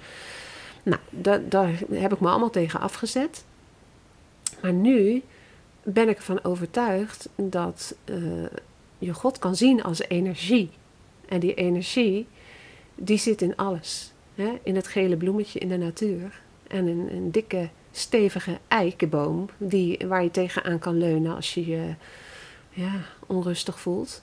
nou, 0.83 1.01
da- 1.11 1.41
daar 1.49 1.73
heb 1.93 2.13
ik 2.13 2.21
me 2.21 2.29
allemaal 2.29 2.51
tegen 2.51 2.81
afgezet. 2.81 3.45
Maar 4.63 4.73
nu 4.73 5.23
ben 5.83 6.09
ik 6.09 6.17
ervan 6.17 6.45
overtuigd 6.45 7.29
dat 7.37 7.95
eh, 8.05 8.17
je 8.99 9.15
God 9.15 9.39
kan 9.39 9.57
zien 9.57 9.83
als 9.83 10.01
energie. 10.01 10.71
En 11.29 11.41
die 11.41 11.55
energie, 11.55 12.27
die 12.95 13.19
zit 13.19 13.43
in 13.43 13.57
alles. 13.57 14.13
Hè? 14.35 14.59
In 14.63 14.77
het 14.77 14.87
gele 14.87 15.17
bloemetje 15.17 15.59
in 15.59 15.69
de 15.69 15.77
natuur. 15.77 16.43
En 16.67 16.87
een, 16.87 17.09
een 17.15 17.31
dikke, 17.31 17.69
stevige 17.91 18.59
eikenboom 18.69 19.49
die, 19.59 19.99
waar 20.07 20.23
je 20.23 20.31
tegenaan 20.31 20.79
kan 20.79 20.99
leunen 20.99 21.35
als 21.35 21.55
je 21.55 21.67
je 21.67 21.95
ja, 22.71 22.93
onrustig 23.27 23.81
voelt. 23.81 24.23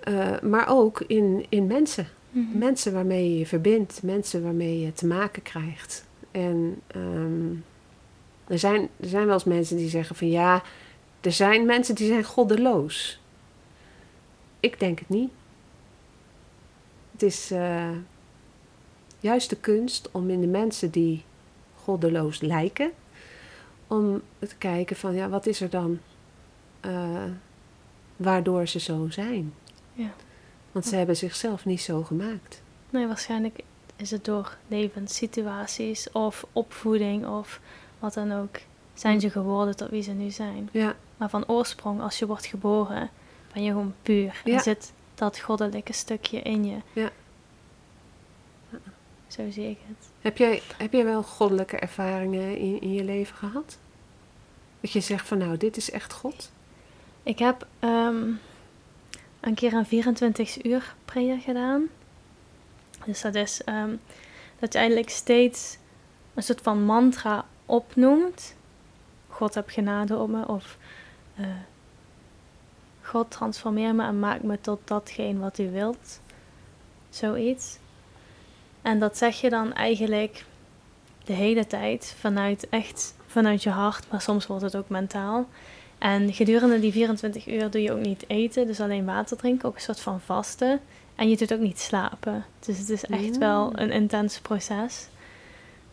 Eh, 0.00 0.40
maar 0.40 0.68
ook 0.68 1.00
in, 1.00 1.46
in 1.48 1.66
mensen. 1.66 2.08
Mhm. 2.30 2.58
Mensen 2.58 2.92
waarmee 2.92 3.30
je 3.30 3.38
je 3.38 3.46
verbindt, 3.46 4.02
mensen 4.02 4.42
waarmee 4.42 4.80
je 4.80 4.92
te 4.92 5.06
maken 5.06 5.42
krijgt. 5.42 6.06
En 6.30 6.80
ehm, 6.86 7.54
er, 8.46 8.58
zijn, 8.58 8.88
er 8.96 9.08
zijn 9.08 9.24
wel 9.24 9.34
eens 9.34 9.44
mensen 9.44 9.76
die 9.76 9.88
zeggen 9.88 10.16
van 10.16 10.28
ja, 10.28 10.62
er 11.20 11.32
zijn 11.32 11.66
mensen 11.66 11.94
die 11.94 12.06
zijn 12.06 12.24
goddeloos. 12.24 13.20
Ik 14.60 14.80
denk 14.80 14.98
het 14.98 15.08
niet. 15.08 15.30
Het 17.12 17.22
is 17.22 17.50
eh, 17.50 17.88
juist 19.20 19.50
de 19.50 19.56
kunst 19.56 20.08
om 20.10 20.30
in 20.30 20.40
de 20.40 20.46
mensen 20.46 20.90
die 20.90 21.24
goddeloos 21.74 22.40
lijken, 22.40 22.90
om 23.86 24.22
te 24.38 24.56
kijken 24.56 24.96
van 24.96 25.14
ja, 25.14 25.28
wat 25.28 25.46
is 25.46 25.60
er 25.60 25.70
dan 25.70 25.98
eh, 26.80 27.24
waardoor 28.16 28.68
ze 28.68 28.80
zo 28.80 29.06
zijn. 29.10 29.54
Ja. 29.92 30.10
Want 30.72 30.86
ze 30.86 30.96
hebben 30.96 31.16
zichzelf 31.16 31.64
niet 31.64 31.80
zo 31.80 32.02
gemaakt. 32.02 32.62
Nee, 32.90 33.06
waarschijnlijk 33.06 33.60
is 33.96 34.10
het 34.10 34.24
door 34.24 34.56
levenssituaties 34.68 36.12
of 36.12 36.46
opvoeding 36.52 37.26
of 37.26 37.60
wat 37.98 38.14
dan 38.14 38.32
ook. 38.32 38.58
Zijn 38.94 39.20
ze 39.20 39.30
geworden 39.30 39.76
tot 39.76 39.90
wie 39.90 40.02
ze 40.02 40.10
nu 40.10 40.30
zijn. 40.30 40.68
Ja, 40.72 40.96
Maar 41.16 41.30
van 41.30 41.48
oorsprong, 41.48 42.00
als 42.00 42.18
je 42.18 42.26
wordt 42.26 42.46
geboren, 42.46 43.10
ben 43.52 43.62
je 43.62 43.70
gewoon 43.70 43.94
puur. 44.02 44.40
Ja. 44.44 44.54
En 44.54 44.60
zit 44.60 44.92
dat 45.14 45.38
goddelijke 45.38 45.92
stukje 45.92 46.40
in 46.40 46.64
je. 46.64 46.76
Ja. 46.92 47.10
Zo 49.30 49.50
zie 49.50 49.70
ik 49.70 49.78
het. 49.86 50.08
heb 50.20 50.36
jij, 50.36 50.62
heb 50.76 50.92
jij 50.92 51.04
wel 51.04 51.22
goddelijke 51.22 51.76
ervaringen 51.76 52.56
in, 52.56 52.80
in 52.80 52.92
je 52.92 53.04
leven 53.04 53.36
gehad? 53.36 53.78
Dat 54.80 54.92
je 54.92 55.00
zegt 55.00 55.28
van 55.28 55.38
nou, 55.38 55.56
dit 55.56 55.76
is 55.76 55.90
echt 55.90 56.12
God? 56.12 56.50
Ik 57.22 57.38
heb 57.38 57.66
ehm, 57.78 58.32
een 59.40 59.54
keer 59.54 59.72
een 59.72 59.86
24 59.86 60.64
uur 60.64 60.94
prayer 61.04 61.38
gedaan. 61.38 61.88
Dus 63.04 63.20
dat 63.20 63.34
is 63.34 63.64
ehm, 63.64 63.96
dat 64.58 64.72
je 64.72 64.78
eigenlijk 64.78 65.10
steeds 65.10 65.78
een 66.34 66.42
soort 66.42 66.60
van 66.60 66.84
mantra 66.84 67.44
opnoemt. 67.66 68.54
God 69.28 69.54
heb 69.54 69.68
genade 69.68 70.16
op 70.16 70.28
me. 70.28 70.48
Of 70.48 70.78
eh, 71.34 71.46
God 73.02 73.30
transformeer 73.30 73.94
me 73.94 74.04
en 74.04 74.18
maak 74.18 74.42
me 74.42 74.60
tot 74.60 74.80
datgene 74.84 75.38
wat 75.38 75.58
u 75.58 75.70
wilt. 75.70 76.20
Zoiets. 77.10 77.79
En 78.82 78.98
dat 78.98 79.16
zeg 79.16 79.40
je 79.40 79.50
dan 79.50 79.72
eigenlijk 79.72 80.44
de 81.24 81.32
hele 81.32 81.66
tijd 81.66 82.14
vanuit 82.18 82.68
echt 82.68 83.14
vanuit 83.26 83.62
je 83.62 83.70
hart, 83.70 84.10
maar 84.10 84.20
soms 84.20 84.46
wordt 84.46 84.62
het 84.62 84.76
ook 84.76 84.88
mentaal. 84.88 85.48
En 85.98 86.32
gedurende 86.32 86.80
die 86.80 86.92
24 86.92 87.46
uur 87.46 87.70
doe 87.70 87.82
je 87.82 87.92
ook 87.92 88.00
niet 88.00 88.24
eten, 88.26 88.66
dus 88.66 88.80
alleen 88.80 89.04
water 89.04 89.36
drinken, 89.36 89.68
ook 89.68 89.74
een 89.74 89.80
soort 89.80 90.00
van 90.00 90.20
vasten. 90.20 90.80
En 91.14 91.28
je 91.28 91.36
doet 91.36 91.52
ook 91.52 91.60
niet 91.60 91.80
slapen. 91.80 92.44
Dus 92.58 92.78
het 92.78 92.88
is 92.88 93.04
echt 93.04 93.38
wel 93.38 93.72
een 93.74 93.90
intens 93.90 94.40
proces. 94.40 95.08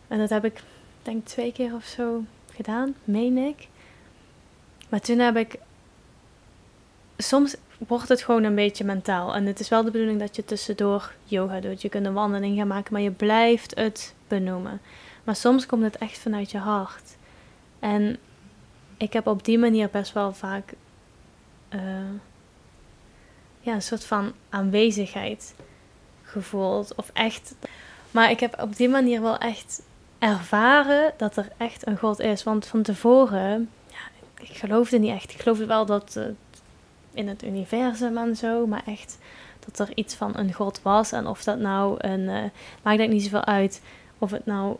En 0.08 0.18
dat 0.18 0.30
heb 0.30 0.44
ik, 0.44 0.62
denk 1.02 1.26
twee 1.26 1.52
keer 1.52 1.74
of 1.74 1.84
zo 1.84 2.24
gedaan, 2.54 2.94
meen 3.04 3.36
ik. 3.36 3.68
Maar 4.88 5.00
toen 5.00 5.18
heb 5.18 5.36
ik. 5.36 5.58
Soms 7.16 7.56
wordt 7.78 8.08
het 8.08 8.22
gewoon 8.22 8.44
een 8.44 8.54
beetje 8.54 8.84
mentaal. 8.84 9.34
En 9.34 9.46
het 9.46 9.60
is 9.60 9.68
wel 9.68 9.84
de 9.84 9.90
bedoeling 9.90 10.20
dat 10.20 10.36
je 10.36 10.44
tussendoor 10.44 11.12
yoga 11.24 11.60
doet. 11.60 11.82
Je 11.82 11.88
kunt 11.88 12.06
een 12.06 12.12
wandeling 12.12 12.56
gaan 12.56 12.66
maken, 12.66 12.92
maar 12.92 13.02
je 13.02 13.10
blijft 13.10 13.74
het 13.74 14.14
benoemen. 14.28 14.80
Maar 15.24 15.36
soms 15.36 15.66
komt 15.66 15.82
het 15.82 15.96
echt 15.96 16.18
vanuit 16.18 16.50
je 16.50 16.58
hart. 16.58 17.16
En 17.78 18.18
ik 18.96 19.12
heb 19.12 19.26
op 19.26 19.44
die 19.44 19.58
manier 19.58 19.88
best 19.90 20.12
wel 20.12 20.32
vaak 20.32 20.72
eh, 21.68 21.80
ja, 23.60 23.74
een 23.74 23.82
soort 23.82 24.04
van 24.04 24.32
aanwezigheid 24.48 25.54
gevoeld. 26.22 26.94
Of 26.94 27.10
echt. 27.12 27.54
Maar 28.10 28.30
ik 28.30 28.40
heb 28.40 28.60
op 28.62 28.76
die 28.76 28.88
manier 28.88 29.22
wel 29.22 29.38
echt 29.38 29.82
ervaren 30.18 31.12
dat 31.16 31.36
er 31.36 31.48
echt 31.56 31.86
een 31.86 31.98
God 31.98 32.20
is. 32.20 32.42
Want 32.42 32.66
van 32.66 32.82
tevoren, 32.82 33.70
ja, 33.86 33.98
ik 34.40 34.56
geloofde 34.56 34.98
niet 34.98 35.14
echt. 35.14 35.32
Ik 35.32 35.40
geloofde 35.40 35.66
wel 35.66 35.86
dat 35.86 36.16
eh, 36.16 36.24
in 37.18 37.28
het 37.28 37.42
universum 37.42 38.18
en 38.18 38.36
zo, 38.36 38.66
maar 38.66 38.82
echt 38.86 39.18
dat 39.66 39.88
er 39.88 39.96
iets 39.96 40.14
van 40.14 40.36
een 40.36 40.52
God 40.52 40.82
was. 40.82 41.12
En 41.12 41.26
of 41.26 41.44
dat 41.44 41.58
nou 41.58 41.94
een. 41.98 42.28
eh 42.28 42.50
maakt 42.82 42.98
dat 42.98 43.08
niet 43.08 43.22
zoveel 43.22 43.44
uit. 43.44 43.82
Of 44.18 44.30
het 44.30 44.46
nou 44.46 44.76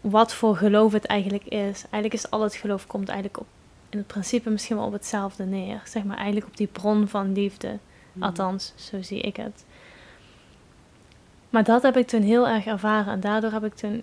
wat 0.00 0.34
voor 0.34 0.56
geloof 0.56 0.92
het 0.92 1.06
eigenlijk 1.06 1.44
is. 1.44 1.84
Eigenlijk 1.90 2.14
is 2.14 2.30
al 2.30 2.42
het 2.42 2.54
geloof 2.54 2.86
komt 2.86 3.08
eigenlijk 3.08 3.40
op, 3.40 3.46
in 3.88 3.98
het 3.98 4.06
principe 4.06 4.50
misschien 4.50 4.76
wel 4.76 4.86
op 4.86 4.92
hetzelfde 4.92 5.44
neer. 5.44 5.82
Zeg 5.84 6.04
maar 6.04 6.16
eigenlijk 6.16 6.46
op 6.46 6.56
die 6.56 6.66
bron 6.66 7.08
van 7.08 7.32
liefde. 7.32 7.78
Althans, 8.18 8.72
zo 8.76 9.02
zie 9.02 9.20
ik 9.20 9.36
het. 9.36 9.64
Maar 11.50 11.64
dat 11.64 11.82
heb 11.82 11.96
ik 11.96 12.06
toen 12.06 12.22
heel 12.22 12.48
erg 12.48 12.66
ervaren. 12.66 13.12
En 13.12 13.20
daardoor 13.20 13.52
heb 13.52 13.64
ik 13.64 13.74
toen, 13.74 14.02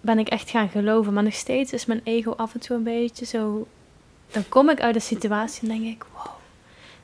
ben 0.00 0.18
ik 0.18 0.28
echt 0.28 0.50
gaan 0.50 0.68
geloven. 0.68 1.12
Maar 1.12 1.22
nog 1.22 1.34
steeds 1.34 1.72
is 1.72 1.86
mijn 1.86 2.00
ego 2.04 2.32
af 2.32 2.54
en 2.54 2.60
toe 2.60 2.76
een 2.76 2.82
beetje 2.82 3.24
zo... 3.24 3.66
Dan 4.30 4.48
kom 4.48 4.70
ik 4.70 4.80
uit 4.80 4.94
de 4.94 5.00
situatie 5.00 5.62
en 5.62 5.68
denk 5.68 5.94
ik... 5.94 6.04
Wow, 6.14 6.35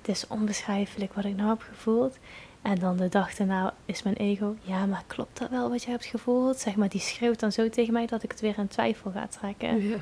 het 0.02 0.08
is 0.16 0.26
onbeschrijfelijk 0.26 1.12
wat 1.14 1.24
ik 1.24 1.36
nou 1.36 1.48
heb 1.48 1.62
gevoeld. 1.74 2.16
En 2.62 2.78
dan 2.78 2.96
de 2.96 3.08
dag 3.08 3.34
daarna 3.34 3.74
is 3.84 4.02
mijn 4.02 4.16
ego... 4.16 4.56
Ja, 4.62 4.86
maar 4.86 5.02
klopt 5.06 5.38
dat 5.38 5.50
wel 5.50 5.70
wat 5.70 5.82
je 5.82 5.90
hebt 5.90 6.04
gevoeld? 6.04 6.58
Zeg 6.58 6.76
maar, 6.76 6.88
die 6.88 7.00
schreeuwt 7.00 7.40
dan 7.40 7.52
zo 7.52 7.68
tegen 7.68 7.92
mij 7.92 8.06
dat 8.06 8.22
ik 8.22 8.30
het 8.30 8.40
weer 8.40 8.58
in 8.58 8.68
twijfel 8.68 9.10
ga 9.10 9.26
trekken. 9.26 9.88
Ja. 9.88 9.96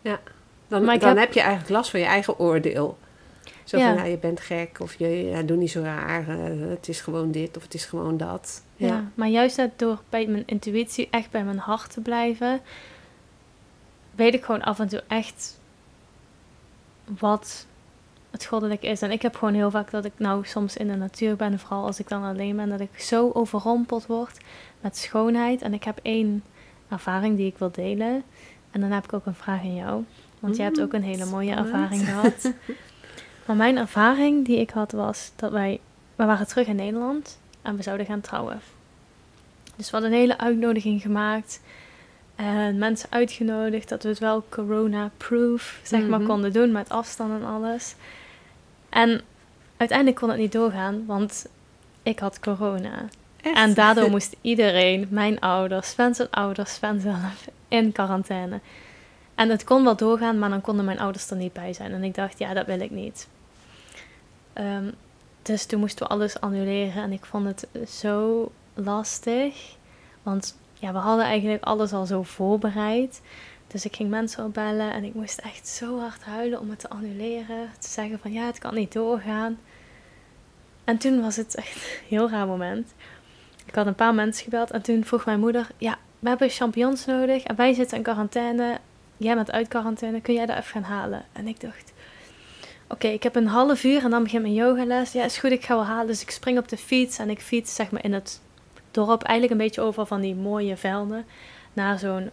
ja. 0.00 0.20
Dan, 0.68 0.84
dan 0.86 1.00
heb... 1.02 1.16
heb- 1.18 1.32
je 1.32 1.40
eigenlijk 1.40 1.70
last 1.70 1.90
van 1.90 2.00
je 2.00 2.06
eigen 2.06 2.38
oordeel. 2.38 2.98
Zo 3.64 3.78
Ja. 3.78 3.86
van, 3.86 3.96
nou, 3.96 4.08
je 4.08 4.18
bent 4.18 4.40
gek 4.40 4.80
of 4.80 4.94
je 4.94 5.08
ja, 5.08 5.42
doe 5.42 5.56
niet 5.56 5.70
zo 5.70 5.82
raar. 5.82 6.28
eh, 6.28 6.68
het 6.68 6.88
is 6.88 7.00
gewoon 7.00 7.30
dit 7.30 7.56
of 7.56 7.62
het 7.62 7.74
is 7.74 7.84
gewoon 7.84 8.16
dat. 8.16 8.62
Ja. 8.76 8.86
Ja. 8.86 9.10
maar 9.14 9.28
juist 9.28 9.56
net 9.56 9.78
door 9.78 10.02
bij 10.08 10.26
mijn 10.26 10.42
intuïtie 10.46 11.08
echt 11.10 11.30
bij 11.30 11.44
mijn 11.44 11.58
hart 11.58 11.92
te 11.92 12.00
blijven, 12.00 12.60
weet 14.14 14.34
ik 14.34 14.44
gewoon 14.44 14.62
af 14.62 14.78
en 14.78 14.88
toe 14.88 15.02
echt 15.08 15.58
wat 17.18 17.66
het 18.32 18.44
goddelijk 18.44 18.82
is. 18.82 19.02
En 19.02 19.10
ik 19.10 19.22
heb 19.22 19.36
gewoon 19.36 19.54
heel 19.54 19.70
vaak 19.70 19.90
dat 19.90 20.04
ik 20.04 20.12
nou 20.16 20.44
soms 20.46 20.76
in 20.76 20.88
de 20.88 20.96
natuur 20.96 21.36
ben, 21.36 21.58
vooral 21.58 21.84
als 21.86 21.98
ik 21.98 22.08
dan 22.08 22.22
alleen 22.22 22.56
ben, 22.56 22.68
dat 22.68 22.80
ik 22.80 23.00
zo 23.00 23.30
overrompeld 23.32 24.06
word 24.06 24.38
met 24.80 24.96
schoonheid. 24.96 25.62
En 25.62 25.74
ik 25.74 25.84
heb 25.84 25.98
één 26.02 26.42
ervaring 26.88 27.36
die 27.36 27.46
ik 27.46 27.58
wil 27.58 27.70
delen. 27.70 28.22
En 28.70 28.80
dan 28.80 28.90
heb 28.90 29.04
ik 29.04 29.12
ook 29.12 29.26
een 29.26 29.34
vraag 29.34 29.60
aan 29.60 29.74
jou. 29.74 30.04
Want 30.40 30.56
jij 30.56 30.64
hebt 30.64 30.80
ook 30.80 30.92
een 30.92 31.02
hele 31.02 31.24
mooie 31.24 31.50
spannend. 31.52 31.74
ervaring 31.74 32.04
gehad. 32.04 32.52
Maar 33.46 33.56
mijn 33.56 33.76
ervaring 33.76 34.44
die 34.46 34.58
ik 34.58 34.70
had 34.70 34.92
was 34.92 35.32
dat 35.36 35.52
wij... 35.52 35.80
We 36.16 36.24
waren 36.24 36.46
terug 36.46 36.66
in 36.66 36.76
Nederland 36.76 37.38
en 37.62 37.76
we 37.76 37.82
zouden 37.82 38.06
gaan 38.06 38.20
trouwen. 38.20 38.60
Dus 39.76 39.86
we 39.90 39.92
hadden 39.96 40.12
een 40.12 40.18
hele 40.18 40.38
uitnodiging 40.38 41.02
gemaakt. 41.02 41.60
En 42.36 42.78
mensen 42.78 43.08
uitgenodigd 43.12 43.88
dat 43.88 44.02
we 44.02 44.08
het 44.08 44.18
wel 44.18 44.44
corona-proof 44.48 45.80
zeg 45.82 46.06
maar 46.06 46.18
Mhm. 46.18 46.28
konden 46.28 46.52
doen 46.52 46.72
met 46.72 46.88
afstand 46.88 47.40
en 47.40 47.46
alles. 47.46 47.94
En 48.92 49.20
uiteindelijk 49.76 50.18
kon 50.18 50.28
het 50.28 50.38
niet 50.38 50.52
doorgaan, 50.52 51.06
want 51.06 51.46
ik 52.02 52.18
had 52.18 52.40
corona. 52.40 53.08
Echt? 53.42 53.56
En 53.56 53.74
daardoor 53.74 54.10
moest 54.16 54.36
iedereen, 54.40 55.06
mijn 55.10 55.40
ouders, 55.40 55.90
Sven 55.90 56.14
zijn 56.14 56.30
ouders, 56.30 56.74
Sven 56.74 57.00
zelf, 57.00 57.48
in 57.68 57.92
quarantaine. 57.92 58.60
En 59.34 59.48
het 59.48 59.64
kon 59.64 59.84
wel 59.84 59.96
doorgaan, 59.96 60.38
maar 60.38 60.48
dan 60.48 60.60
konden 60.60 60.84
mijn 60.84 60.98
ouders 60.98 61.30
er 61.30 61.36
niet 61.36 61.52
bij 61.52 61.72
zijn. 61.72 61.92
En 61.92 62.04
ik 62.04 62.14
dacht, 62.14 62.38
ja, 62.38 62.54
dat 62.54 62.66
wil 62.66 62.80
ik 62.80 62.90
niet. 62.90 63.28
Ehm, 64.52 64.90
dus 65.42 65.66
toen 65.66 65.80
moesten 65.80 66.06
we 66.06 66.12
alles 66.12 66.40
annuleren 66.40 67.02
en 67.02 67.12
ik 67.12 67.24
vond 67.24 67.46
het 67.46 67.90
zo 67.90 68.50
lastig. 68.74 69.76
Want 70.22 70.56
ja, 70.74 70.92
we 70.92 70.98
hadden 70.98 71.24
eigenlijk 71.24 71.64
alles 71.64 71.92
al 71.92 72.06
zo 72.06 72.22
voorbereid. 72.22 73.20
Dus 73.72 73.84
ik 73.84 73.96
ging 73.96 74.10
mensen 74.10 74.44
opbellen 74.44 74.92
en 74.92 75.04
ik 75.04 75.14
moest 75.14 75.38
echt 75.38 75.68
zo 75.68 75.98
hard 75.98 76.22
huilen 76.22 76.60
om 76.60 76.70
het 76.70 76.78
te 76.78 76.88
annuleren. 76.88 77.70
Te 77.78 77.88
zeggen 77.88 78.18
van 78.18 78.32
ja, 78.32 78.46
het 78.46 78.58
kan 78.58 78.74
niet 78.74 78.92
doorgaan. 78.92 79.58
En 80.84 80.98
toen 80.98 81.20
was 81.20 81.36
het 81.36 81.54
echt 81.54 81.74
een 81.76 82.06
heel 82.08 82.30
raar 82.30 82.46
moment. 82.46 82.94
Ik 83.66 83.74
had 83.74 83.86
een 83.86 83.94
paar 83.94 84.14
mensen 84.14 84.44
gebeld 84.44 84.70
en 84.70 84.82
toen 84.82 85.04
vroeg 85.04 85.24
mijn 85.24 85.40
moeder: 85.40 85.68
Ja, 85.78 85.98
we 86.18 86.28
hebben 86.28 86.50
champignons 86.50 87.04
nodig 87.04 87.42
en 87.42 87.56
wij 87.56 87.72
zitten 87.72 87.96
in 87.96 88.02
quarantaine. 88.02 88.78
Jij 89.16 89.34
bent 89.34 89.50
uit 89.50 89.68
quarantaine, 89.68 90.20
kun 90.20 90.34
jij 90.34 90.46
dat 90.46 90.56
even 90.56 90.70
gaan 90.70 90.96
halen? 90.96 91.24
En 91.32 91.48
ik 91.48 91.60
dacht: 91.60 91.92
Oké, 92.88 93.08
ik 93.08 93.22
heb 93.22 93.36
een 93.36 93.46
half 93.46 93.84
uur 93.84 94.04
en 94.04 94.10
dan 94.10 94.22
begint 94.22 94.42
mijn 94.42 94.54
yogales. 94.54 95.12
Ja, 95.12 95.24
is 95.24 95.38
goed, 95.38 95.50
ik 95.50 95.64
ga 95.64 95.74
wel 95.74 95.84
halen. 95.84 96.06
Dus 96.06 96.22
ik 96.22 96.30
spring 96.30 96.58
op 96.58 96.68
de 96.68 96.76
fiets 96.76 97.18
en 97.18 97.30
ik 97.30 97.40
fiets 97.40 97.74
zeg 97.74 97.90
maar 97.90 98.04
in 98.04 98.12
het 98.12 98.40
dorp 98.90 99.22
eigenlijk 99.22 99.60
een 99.60 99.66
beetje 99.66 99.80
over 99.80 100.06
van 100.06 100.20
die 100.20 100.34
mooie 100.34 100.76
velden 100.76 101.24
naar 101.72 101.98
zo'n 101.98 102.30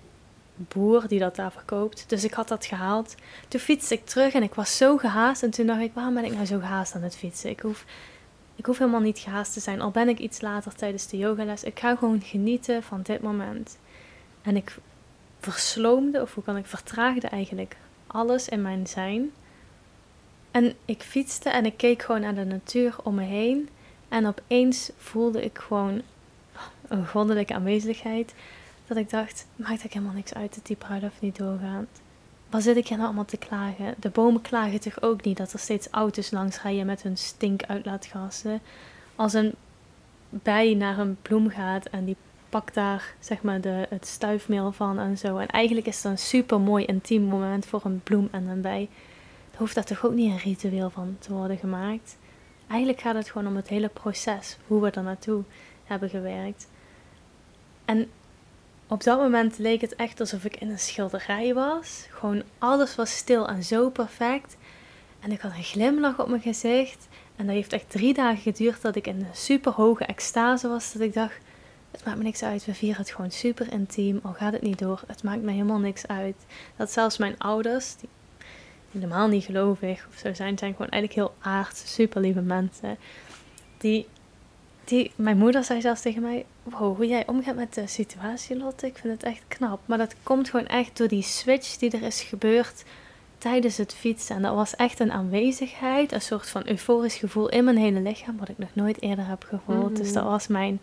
boer 0.68 1.08
die 1.08 1.20
dat 1.20 1.36
daar 1.36 1.52
verkoopt. 1.52 2.10
Dus 2.10 2.24
ik 2.24 2.34
had 2.34 2.48
dat 2.48 2.66
gehaald. 2.66 3.16
Toen 3.48 3.60
fietste 3.60 3.94
ik 3.94 4.06
terug 4.06 4.34
en 4.34 4.44
ik 4.44 4.54
was 4.54 4.78
zo 4.78 4.98
gehaast. 4.98 5.44
En 5.44 5.50
toen 5.50 5.66
dacht 5.66 5.82
ik, 5.82 5.94
waarom 5.94 6.14
ben 6.14 6.26
ik 6.26 6.34
nou 6.34 6.46
zo 6.46 6.60
gehaast 6.60 6.96
aan 6.96 7.02
het 7.02 7.18
fietsen? 7.18 7.50
Ik 7.50 7.60
hoef, 7.60 7.86
ik 8.56 8.66
hoef 8.66 8.78
helemaal 8.78 9.00
niet 9.00 9.20
gehaast 9.20 9.54
te 9.54 9.60
zijn. 9.60 9.82
Al 9.82 9.92
ben 9.92 10.10
ik 10.10 10.20
iets 10.20 10.42
later 10.42 10.76
tijdens 10.76 11.08
de 11.08 11.18
yogales. 11.18 11.64
Ik 11.64 11.80
ga 11.80 11.96
gewoon 11.96 12.22
genieten 12.22 12.84
van 12.84 13.02
dit 13.02 13.22
moment. 13.22 13.78
En 14.42 14.56
ik 14.56 14.78
versloomde, 15.40 16.22
of 16.22 16.34
hoe 16.34 16.44
kan 16.44 16.58
ik, 16.58 16.66
vertraagde 16.66 17.28
eigenlijk 17.28 17.78
alles 18.08 18.50
in 18.50 18.62
mijn 18.62 18.88
zijn. 18.88 19.32
En 20.52 20.74
ik 20.86 21.02
fietste 21.02 21.50
en 21.50 21.66
ik 21.66 21.78
keek 21.78 22.02
gewoon 22.02 22.22
naar 22.22 22.36
de 22.36 22.46
natuur 22.46 22.96
om 23.04 23.16
me 23.16 23.24
heen. 23.24 23.70
En 24.10 24.28
opeens 24.28 24.92
voelde 24.98 25.44
ik 25.44 25.58
gewoon 25.58 26.02
een 26.88 27.08
goddelijke 27.08 27.54
aanwezigheid. 27.54 28.34
Dat 28.90 28.98
ik 28.98 29.10
dacht, 29.10 29.48
maakt 29.56 29.84
ik 29.84 29.94
helemaal 29.94 30.16
niks 30.16 30.34
uit 30.34 30.56
dat 30.56 30.66
die 30.66 30.76
bruiloft 30.76 31.22
niet 31.22 31.38
doorgaat. 31.38 31.88
Wat 32.50 32.64
zit 32.64 32.78
ik 32.78 32.88
hier 32.88 32.98
nou 32.98 33.08
allemaal 33.08 33.26
te 33.26 33.38
klagen? 33.38 33.96
De 34.00 34.10
bomen 34.10 34.42
klagen 34.42 34.80
toch 34.80 35.02
ook 35.02 35.24
niet 35.24 35.38
dat 35.38 35.54
er 35.54 35.60
steeds 35.60 35.88
auto's 35.90 36.32
langs 36.32 36.62
rijden 36.62 36.86
met 36.86 37.02
hun 37.02 37.18
stinkuitlaatgassen. 37.18 38.62
Als 39.16 39.34
een 39.34 39.54
bij 40.30 40.74
naar 40.74 40.98
een 40.98 41.18
bloem 41.22 41.50
gaat 41.50 41.86
en 41.86 42.06
die 42.06 42.16
pakt 42.50 42.74
daar 42.74 43.14
zeg 43.20 43.42
maar 43.42 43.62
de, 43.62 43.86
het 43.90 44.08
stuifmeel 44.08 44.72
van 44.72 45.00
en 45.00 45.18
zo. 45.18 45.38
En 45.38 45.48
eigenlijk 45.48 45.88
is 45.88 45.96
het 45.96 46.06
een 46.06 46.18
super 46.18 46.60
mooi 46.60 46.86
intiem 46.86 47.24
moment 47.24 47.66
voor 47.66 47.82
een 47.84 48.02
bloem 48.04 48.28
en 48.32 48.48
een 48.48 48.62
bij. 48.62 48.90
Hoeft 49.56 49.76
daar 49.76 49.86
toch 49.86 50.06
ook 50.06 50.14
niet 50.14 50.32
een 50.32 50.38
ritueel 50.38 50.90
van 50.90 51.16
te 51.20 51.34
worden 51.34 51.58
gemaakt. 51.58 52.18
Eigenlijk 52.68 53.02
gaat 53.02 53.16
het 53.16 53.30
gewoon 53.30 53.48
om 53.48 53.56
het 53.56 53.68
hele 53.68 53.90
proces, 53.90 54.58
hoe 54.68 54.82
we 54.82 54.92
er 54.92 55.04
naartoe 55.04 55.44
hebben 55.84 56.10
gewerkt. 56.10 56.68
En 57.86 58.10
op 58.90 59.04
dat 59.04 59.20
moment 59.20 59.58
leek 59.58 59.82
het 59.82 59.96
echt 59.96 60.20
alsof 60.20 60.46
ik 60.46 60.56
in 60.56 60.70
een 60.70 60.80
schilderij 60.80 61.54
was. 61.54 62.08
Gewoon 62.10 62.44
alles 62.58 62.96
was 62.96 63.18
stil 63.18 63.48
en 63.48 63.64
zo 63.64 63.90
perfect. 63.90 64.58
En 65.20 65.32
ik 65.32 65.42
had 65.42 65.52
een 65.52 65.64
glimlach 65.64 66.20
op 66.20 66.28
mijn 66.28 66.42
gezicht. 66.42 67.08
En 67.36 67.46
dat 67.46 67.56
heeft 67.56 67.74
echt 67.74 67.90
drie 67.90 68.14
dagen 68.14 68.42
geduurd 68.42 68.82
dat 68.82 68.96
ik 68.96 69.08
in 69.08 69.16
een 69.16 69.36
super 69.36 69.72
hoge 69.72 70.06
extase 70.06 70.68
was. 70.68 70.94
Dat 70.94 71.02
ik 71.02 71.14
dacht, 71.14 71.38
het 71.92 72.06
maakt 72.06 72.18
me 72.18 72.24
niks 72.24 72.44
uit. 72.44 72.66
We 72.66 72.74
vieren 72.74 72.98
het 72.98 73.12
gewoon 73.12 73.32
super 73.32 73.72
intiem. 73.72 74.20
Al 74.24 74.34
gaat 74.34 74.54
het 74.54 74.62
niet 74.62 74.80
door. 74.80 75.02
Het 75.08 75.24
maakt 75.24 75.42
me 75.42 75.52
helemaal 75.52 75.80
niks 75.80 76.08
uit. 76.08 76.46
Dat 76.76 76.92
zelfs 76.92 77.18
mijn 77.18 77.38
ouders, 77.38 77.96
die 77.96 78.10
helemaal 78.92 79.28
niet 79.28 79.44
gelovig 79.44 80.08
of 80.12 80.18
zo 80.18 80.34
zijn, 80.34 80.58
zijn 80.58 80.72
gewoon 80.72 80.92
eigenlijk 80.92 81.14
heel 81.14 81.52
aards, 81.52 81.94
super 81.94 82.22
lieve 82.22 82.42
mensen. 82.42 82.98
Die 83.78 84.08
die, 84.90 85.12
mijn 85.16 85.38
moeder 85.38 85.64
zei 85.64 85.82
zelfs 85.82 86.02
tegen 86.02 86.22
mij: 86.22 86.46
Wow, 86.70 86.96
hoe 86.96 87.08
jij 87.08 87.28
omgaat 87.28 87.56
met 87.56 87.74
de 87.74 87.88
situatie, 87.88 88.58
Lotte, 88.58 88.86
ik 88.86 88.98
vind 88.98 89.14
het 89.14 89.24
echt 89.24 89.44
knap. 89.48 89.80
Maar 89.86 89.98
dat 89.98 90.16
komt 90.24 90.50
gewoon 90.50 90.68
echt 90.68 90.98
door 90.98 91.08
die 91.08 91.22
switch 91.22 91.78
die 91.78 91.92
er 91.92 92.02
is 92.02 92.22
gebeurd 92.22 92.84
tijdens 93.38 93.78
het 93.78 93.94
fietsen. 93.94 94.36
En 94.36 94.42
dat 94.42 94.56
was 94.56 94.76
echt 94.76 95.00
een 95.00 95.12
aanwezigheid, 95.12 96.12
een 96.12 96.22
soort 96.22 96.50
van 96.50 96.68
euforisch 96.68 97.16
gevoel 97.16 97.50
in 97.50 97.64
mijn 97.64 97.78
hele 97.78 98.00
lichaam, 98.02 98.38
wat 98.38 98.50
ik 98.50 98.58
nog 98.58 98.70
nooit 98.74 99.02
eerder 99.02 99.28
heb 99.28 99.44
gevoeld. 99.44 99.98
Dus 99.98 100.14
dat 100.14 100.24
mhm. 100.24 100.32
was 100.32 100.48
mijn 100.48 100.80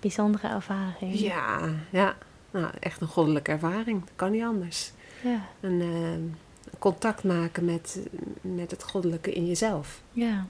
bijzondere 0.00 0.48
ervaring. 0.48 1.18
Ja, 1.18 1.60
ja. 1.90 2.16
Nou, 2.50 2.70
echt 2.80 3.00
een 3.00 3.06
goddelijke 3.06 3.50
ervaring. 3.50 4.00
Dat 4.00 4.12
kan 4.16 4.30
niet 4.30 4.42
anders. 4.42 4.92
Ja. 5.22 5.46
Een 5.60 5.80
uh, 5.80 6.32
contact 6.78 7.24
maken 7.24 7.64
met, 7.64 8.00
met 8.40 8.70
het 8.70 8.82
goddelijke 8.82 9.32
in 9.32 9.46
jezelf. 9.46 10.00
Ja. 10.12 10.46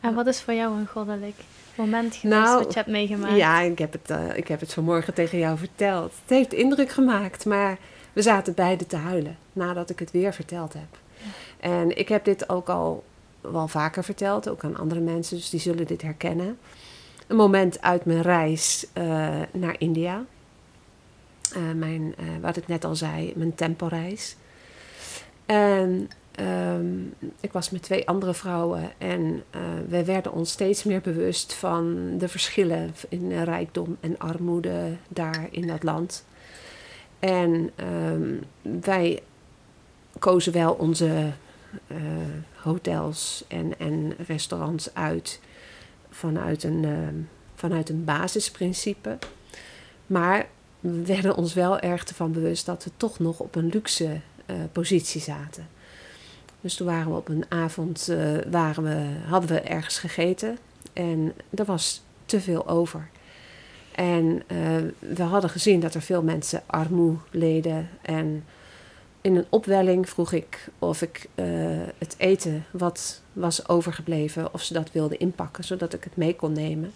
En 0.00 0.14
wat 0.14 0.26
is 0.26 0.40
voor 0.40 0.54
jou 0.54 0.78
een 0.78 0.86
goddelijk 0.86 1.36
moment 1.78 2.16
geweest 2.16 2.40
nou, 2.40 2.58
wat 2.58 2.72
je 2.72 2.78
hebt 2.78 2.90
meegemaakt? 2.90 3.36
Ja, 3.36 3.60
ik 3.60 3.78
heb, 3.78 3.92
het, 3.92 4.10
uh, 4.10 4.36
ik 4.36 4.48
heb 4.48 4.60
het 4.60 4.72
vanmorgen 4.72 5.14
tegen 5.14 5.38
jou 5.38 5.58
verteld. 5.58 6.12
Het 6.20 6.30
heeft 6.30 6.52
indruk 6.52 6.90
gemaakt, 6.90 7.44
maar 7.44 7.78
we 8.12 8.22
zaten 8.22 8.54
beide 8.54 8.86
te 8.86 8.96
huilen 8.96 9.36
nadat 9.52 9.90
ik 9.90 9.98
het 9.98 10.10
weer 10.10 10.32
verteld 10.32 10.72
heb. 10.72 10.98
En 11.60 11.98
ik 11.98 12.08
heb 12.08 12.24
dit 12.24 12.48
ook 12.48 12.68
al 12.68 13.04
wel 13.40 13.68
vaker 13.68 14.04
verteld, 14.04 14.48
ook 14.48 14.64
aan 14.64 14.76
andere 14.76 15.00
mensen, 15.00 15.36
dus 15.36 15.50
die 15.50 15.60
zullen 15.60 15.86
dit 15.86 16.02
herkennen. 16.02 16.58
Een 17.26 17.36
moment 17.36 17.82
uit 17.82 18.04
mijn 18.04 18.22
reis 18.22 18.86
uh, 18.94 19.04
naar 19.52 19.74
India. 19.78 20.24
Uh, 21.56 21.62
mijn, 21.74 22.14
wat 22.40 22.56
ik 22.56 22.66
net 22.66 22.84
al 22.84 22.96
zei, 22.96 23.32
mijn 23.36 23.54
temporeis. 23.54 24.36
En 25.46 26.10
Um, 26.40 27.14
ik 27.40 27.52
was 27.52 27.70
met 27.70 27.82
twee 27.82 28.08
andere 28.08 28.34
vrouwen 28.34 28.90
en 28.98 29.20
uh, 29.20 29.60
we 29.88 30.04
werden 30.04 30.32
ons 30.32 30.50
steeds 30.50 30.84
meer 30.84 31.00
bewust 31.00 31.54
van 31.54 32.12
de 32.18 32.28
verschillen 32.28 32.94
in 33.08 33.42
rijkdom 33.42 33.96
en 34.00 34.18
armoede 34.18 34.96
daar 35.08 35.48
in 35.50 35.66
dat 35.66 35.82
land. 35.82 36.24
En 37.18 37.70
um, 38.12 38.40
wij 38.80 39.22
kozen 40.18 40.52
wel 40.52 40.72
onze 40.72 41.30
uh, 41.86 41.96
hotels 42.54 43.44
en, 43.48 43.78
en 43.78 44.14
restaurants 44.26 44.94
uit 44.94 45.40
vanuit 46.10 46.62
een, 46.62 46.82
uh, 46.82 47.08
vanuit 47.54 47.88
een 47.88 48.04
basisprincipe. 48.04 49.18
Maar 50.06 50.46
we 50.80 51.04
werden 51.06 51.36
ons 51.36 51.54
wel 51.54 51.78
erg 51.78 52.04
ervan 52.04 52.32
bewust 52.32 52.66
dat 52.66 52.84
we 52.84 52.90
toch 52.96 53.18
nog 53.18 53.40
op 53.40 53.54
een 53.54 53.68
luxe 53.68 54.20
positie 54.72 55.20
zaten. 55.20 55.77
Dus 56.60 56.74
toen 56.74 56.86
waren 56.86 57.10
we 57.10 57.16
op 57.16 57.28
een 57.28 57.44
avond, 57.48 58.08
uh, 58.10 58.38
waren 58.50 58.82
we, 58.82 59.28
hadden 59.28 59.50
we 59.50 59.60
ergens 59.60 59.98
gegeten 59.98 60.58
en 60.92 61.32
er 61.50 61.64
was 61.64 62.02
te 62.24 62.40
veel 62.40 62.68
over. 62.68 63.08
En 63.94 64.24
uh, 64.24 64.76
we 64.98 65.22
hadden 65.22 65.50
gezien 65.50 65.80
dat 65.80 65.94
er 65.94 66.02
veel 66.02 66.22
mensen 66.22 66.62
armoe 66.66 67.16
leden. 67.30 67.88
En 68.02 68.44
in 69.20 69.36
een 69.36 69.46
opwelling 69.48 70.08
vroeg 70.08 70.32
ik 70.32 70.68
of 70.78 71.02
ik 71.02 71.28
uh, 71.34 71.46
het 71.98 72.14
eten 72.18 72.64
wat 72.70 73.22
was 73.32 73.68
overgebleven, 73.68 74.54
of 74.54 74.62
ze 74.62 74.72
dat 74.72 74.92
wilden 74.92 75.18
inpakken, 75.18 75.64
zodat 75.64 75.92
ik 75.94 76.04
het 76.04 76.16
mee 76.16 76.36
kon 76.36 76.52
nemen. 76.52 76.92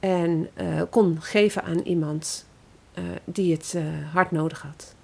En 0.00 0.48
kon 0.90 1.20
geven 1.20 1.62
aan 1.62 1.78
iemand 1.78 2.46
die 3.24 3.52
het 3.52 3.76
hard 4.12 4.30
nodig 4.30 4.62
had. 4.62 4.94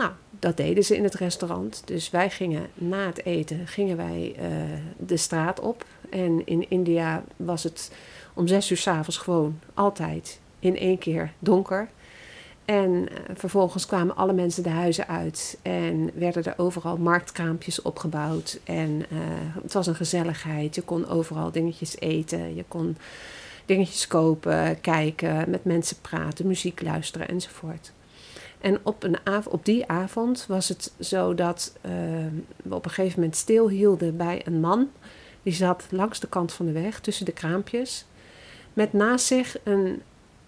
Nou, 0.00 0.12
dat 0.30 0.56
deden 0.56 0.84
ze 0.84 0.96
in 0.96 1.04
het 1.04 1.14
restaurant. 1.14 1.82
Dus 1.84 2.10
wij 2.10 2.30
gingen 2.30 2.66
na 2.74 3.06
het 3.06 3.24
eten 3.24 3.66
gingen 3.66 3.96
wij 3.96 4.36
uh, 4.38 4.46
de 4.98 5.16
straat 5.16 5.60
op. 5.60 5.84
En 6.10 6.46
in 6.46 6.70
India 6.70 7.24
was 7.36 7.62
het 7.62 7.92
om 8.34 8.46
zes 8.46 8.70
uur 8.70 8.76
s'avonds 8.76 9.18
gewoon 9.18 9.58
altijd 9.74 10.40
in 10.58 10.76
één 10.76 10.98
keer 10.98 11.32
donker. 11.38 11.88
En 12.64 12.90
uh, 12.90 13.06
vervolgens 13.34 13.86
kwamen 13.86 14.16
alle 14.16 14.32
mensen 14.32 14.62
de 14.62 14.68
huizen 14.68 15.08
uit 15.08 15.58
en 15.62 16.10
werden 16.14 16.44
er 16.44 16.54
overal 16.56 16.96
marktkraampjes 16.96 17.82
opgebouwd. 17.82 18.60
En 18.64 18.90
uh, 18.90 19.18
het 19.62 19.72
was 19.72 19.86
een 19.86 19.94
gezelligheid. 19.94 20.74
Je 20.74 20.82
kon 20.82 21.08
overal 21.08 21.50
dingetjes 21.50 21.98
eten. 21.98 22.54
Je 22.54 22.64
kon 22.68 22.96
dingetjes 23.64 24.06
kopen, 24.06 24.80
kijken, 24.80 25.50
met 25.50 25.64
mensen 25.64 25.96
praten, 26.00 26.46
muziek 26.46 26.82
luisteren 26.82 27.28
enzovoort. 27.28 27.92
En 28.60 28.78
op, 28.82 29.02
een 29.02 29.16
op 29.48 29.64
die 29.64 29.86
avond 29.86 30.44
was 30.48 30.68
het 30.68 30.92
zo 30.98 31.34
dat 31.34 31.72
we 32.62 32.74
op 32.74 32.84
een 32.84 32.90
gegeven 32.90 33.20
moment 33.20 33.36
stilhielden 33.36 34.16
bij 34.16 34.42
een 34.44 34.60
man. 34.60 34.88
Die 35.42 35.52
zat 35.52 35.86
langs 35.90 36.20
de 36.20 36.28
kant 36.28 36.52
van 36.52 36.66
de 36.66 36.72
weg 36.72 37.00
tussen 37.00 37.24
de 37.24 37.32
kraampjes. 37.32 38.06
Met 38.72 38.92
naast 38.92 39.26
zich 39.26 39.56
een, 39.64 40.02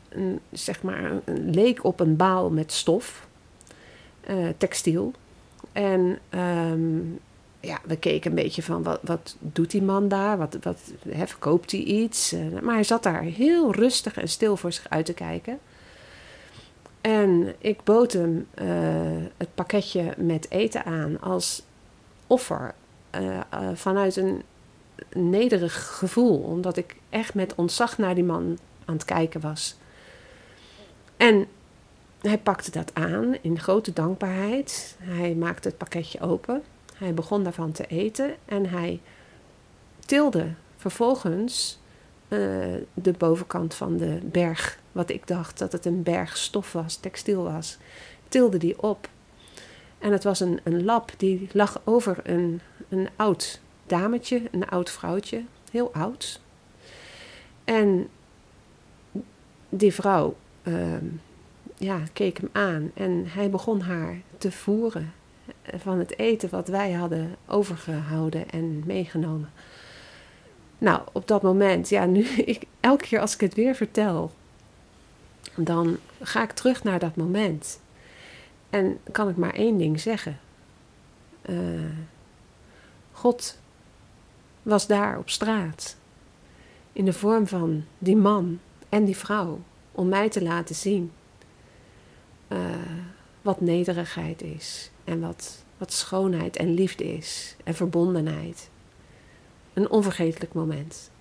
een 0.09 0.41
zeg 0.51 0.83
maar, 0.83 1.13
een, 1.25 1.51
leek 1.51 1.85
op 1.85 2.01
een 2.01 2.17
baal 2.17 2.51
met 2.51 2.73
stof, 2.73 3.27
uh, 4.31 4.49
textiel. 4.57 5.13
En 5.73 6.19
um, 6.31 7.19
ja, 7.61 7.81
we 7.85 7.97
keken 7.97 8.31
een 8.31 8.37
beetje 8.37 8.63
van 8.63 8.83
wat, 8.83 9.01
wat 9.03 9.37
doet 9.39 9.71
die 9.71 9.83
man 9.83 10.09
daar? 10.09 10.39
Wat, 10.39 10.59
wat 10.63 10.79
verkoopt 11.25 11.71
hij 11.71 11.81
iets? 11.81 12.33
Uh, 12.33 12.61
maar 12.63 12.75
hij 12.75 12.85
zat 12.85 13.03
daar 13.03 13.23
heel 13.23 13.75
rustig 13.75 14.17
en 14.17 14.29
stil 14.29 14.57
voor 14.57 14.73
zich 14.73 14.89
uit 14.89 15.07
te 15.07 15.15
kijken. 15.15 15.59
En 17.03 17.55
ik 17.59 17.85
bood 17.85 18.13
hem 18.13 18.47
uh, 18.55 18.67
het 19.37 19.55
pakketje 19.55 20.15
met 20.17 20.51
eten 20.51 20.85
aan 20.85 21.21
als 21.21 21.63
offer 22.27 22.75
uh, 23.15 23.41
uh, 23.55 23.69
vanuit 23.75 24.17
een 24.17 24.43
nederig 25.13 25.97
gevoel, 25.97 26.39
omdat 26.39 26.77
ik 26.77 26.97
echt 27.11 27.35
met 27.35 27.55
ontzag 27.55 27.99
naar 27.99 28.15
die 28.15 28.25
man 28.25 28.59
aan 28.85 28.95
het 28.95 29.05
kijken 29.05 29.41
was. 29.41 29.77
En 31.17 31.47
hij 32.21 32.39
pakte 32.39 32.71
dat 32.71 32.95
aan 32.95 33.37
in 33.41 33.59
grote 33.59 33.93
dankbaarheid. 33.93 34.97
Hij 34.99 35.35
maakte 35.35 35.69
het 35.69 35.79
pakketje 35.79 36.21
open. 36.21 36.63
Hij 36.95 37.15
begon 37.15 37.43
daarvan 37.43 37.73
te 37.73 37.87
eten 37.87 38.35
en 38.45 38.69
hij 38.69 39.01
tilde 40.07 40.53
vervolgens 40.77 41.81
eh, 42.29 42.39
de 42.95 43.13
bovenkant 43.19 43.75
van 43.75 43.97
de 43.97 44.19
berg, 44.23 44.79
wat 44.93 45.11
ik 45.11 45.27
dacht 45.27 45.59
dat 45.59 45.73
het 45.73 45.87
een 45.87 46.03
berg 46.03 46.37
stof 46.37 46.73
was, 46.73 46.97
textiel 46.97 47.43
was, 47.43 47.79
tilde 48.29 48.59
die 48.59 48.83
op. 48.83 49.09
En 49.99 50.13
het 50.13 50.25
was 50.25 50.41
een, 50.41 50.61
een 50.63 50.85
lap 50.85 51.13
die 51.17 51.49
lag 51.53 51.81
over 51.85 52.21
een, 52.23 52.61
een 52.89 53.09
oud 53.17 53.61
dametje, 53.87 54.43
een 54.51 54.69
oud 54.69 54.91
vrouwtje, 54.91 55.45
heel 55.71 55.93
oud. 55.93 56.41
En 57.65 58.09
die 59.69 59.95
vrouw 59.95 60.37
ehm, 60.63 61.07
ja, 61.77 61.99
keek 62.13 62.39
hem 62.39 62.49
aan 62.53 62.91
en 62.95 63.25
hij 63.27 63.51
begon 63.51 63.81
haar 63.81 64.21
te 64.39 64.53
voeren 64.53 65.13
van 65.75 65.99
het 65.99 66.19
eten 66.19 66.51
wat 66.51 66.69
wij 66.69 66.93
hadden 66.93 67.37
overgehouden 67.47 68.51
en 68.51 68.83
meegenomen. 68.87 69.51
Nou, 70.79 71.01
op 71.13 71.29
dat 71.29 71.43
moment, 71.43 71.89
ja, 71.89 72.07
nu, 72.07 72.25
ik, 72.55 72.65
elke 72.81 73.05
keer 73.05 73.21
als 73.21 73.35
ik 73.35 73.41
het 73.41 73.55
weer 73.55 73.75
vertel, 73.75 74.33
dan 75.55 75.99
ga 76.21 76.43
ik 76.43 76.53
terug 76.53 76.85
naar 76.85 76.99
dat 76.99 77.17
moment. 77.17 77.81
En 78.71 78.99
kan 79.13 79.29
ik 79.29 79.37
maar 79.37 79.55
één 79.55 79.79
ding 79.79 80.01
zeggen. 80.01 80.39
Uh, 81.47 81.91
God 83.13 83.59
was 84.63 84.87
daar 84.87 85.19
op 85.19 85.31
straat. 85.31 85.97
In 86.93 87.05
de 87.05 87.13
vorm 87.13 87.47
van 87.47 87.85
die 87.99 88.17
man 88.17 88.61
en 88.89 89.05
die 89.05 89.17
vrouw. 89.17 89.61
Om 89.93 90.09
mij 90.09 90.29
te 90.29 90.43
laten 90.43 90.75
zien 90.75 91.13
uh, 92.49 92.59
wat 93.43 93.61
nederigheid 93.61 94.43
is. 94.43 94.91
En 95.05 95.21
wat, 95.21 95.65
wat 95.79 95.93
schoonheid 95.93 96.57
en 96.57 96.75
liefde 96.75 97.17
is. 97.17 97.57
En 97.65 97.75
verbondenheid. 97.75 98.71
Een 99.73 99.91
onvergetelijk 99.91 100.53
moment. 100.53 101.12